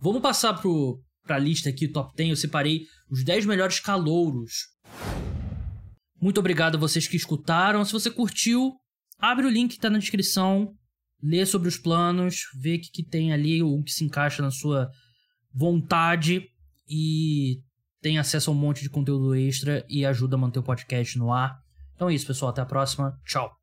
Vamos 0.01 0.21
passar 0.21 0.55
pro, 0.55 1.01
pra 1.23 1.39
lista 1.39 1.71
aqui, 1.71 1.87
top 1.87 2.15
10. 2.17 2.31
Eu 2.31 2.37
separei 2.37 2.83
os 3.09 3.23
10 3.23 3.47
melhores 3.47 3.79
calouros. 3.79 4.55
Muito 6.21 6.41
obrigado 6.41 6.77
a 6.77 6.81
vocês 6.81 7.07
que 7.07 7.17
escutaram. 7.17 7.85
Se 7.85 7.93
você 7.93 8.11
curtiu, 8.11 8.73
abre 9.19 9.47
o 9.47 9.51
link 9.51 9.75
que 9.75 9.81
tá 9.81 9.89
na 9.89 9.99
descrição 9.99 10.75
lê 11.23 11.47
sobre 11.47 11.69
os 11.69 11.79
planos, 11.79 12.43
vê 12.61 12.75
o 12.75 12.81
que, 12.81 12.91
que 12.91 13.03
tem 13.03 13.33
ali, 13.33 13.63
o 13.63 13.83
que 13.83 13.93
se 13.93 14.05
encaixa 14.05 14.43
na 14.43 14.51
sua 14.51 14.91
vontade 15.55 16.51
e 16.89 17.63
tem 18.03 18.19
acesso 18.19 18.51
a 18.51 18.53
um 18.53 18.57
monte 18.57 18.83
de 18.83 18.91
conteúdo 18.91 19.35
extra 19.35 19.85
e 19.89 20.05
ajuda 20.05 20.37
a 20.37 20.39
manter 20.39 20.59
o 20.59 20.63
podcast 20.63 21.19
no 21.19 21.33
ar. 21.33 21.63
Então 21.95 22.09
é 22.09 22.15
isso, 22.15 22.27
pessoal. 22.27 22.51
Até 22.51 22.61
a 22.61 22.67
próxima. 22.67 23.19
Tchau. 23.25 23.57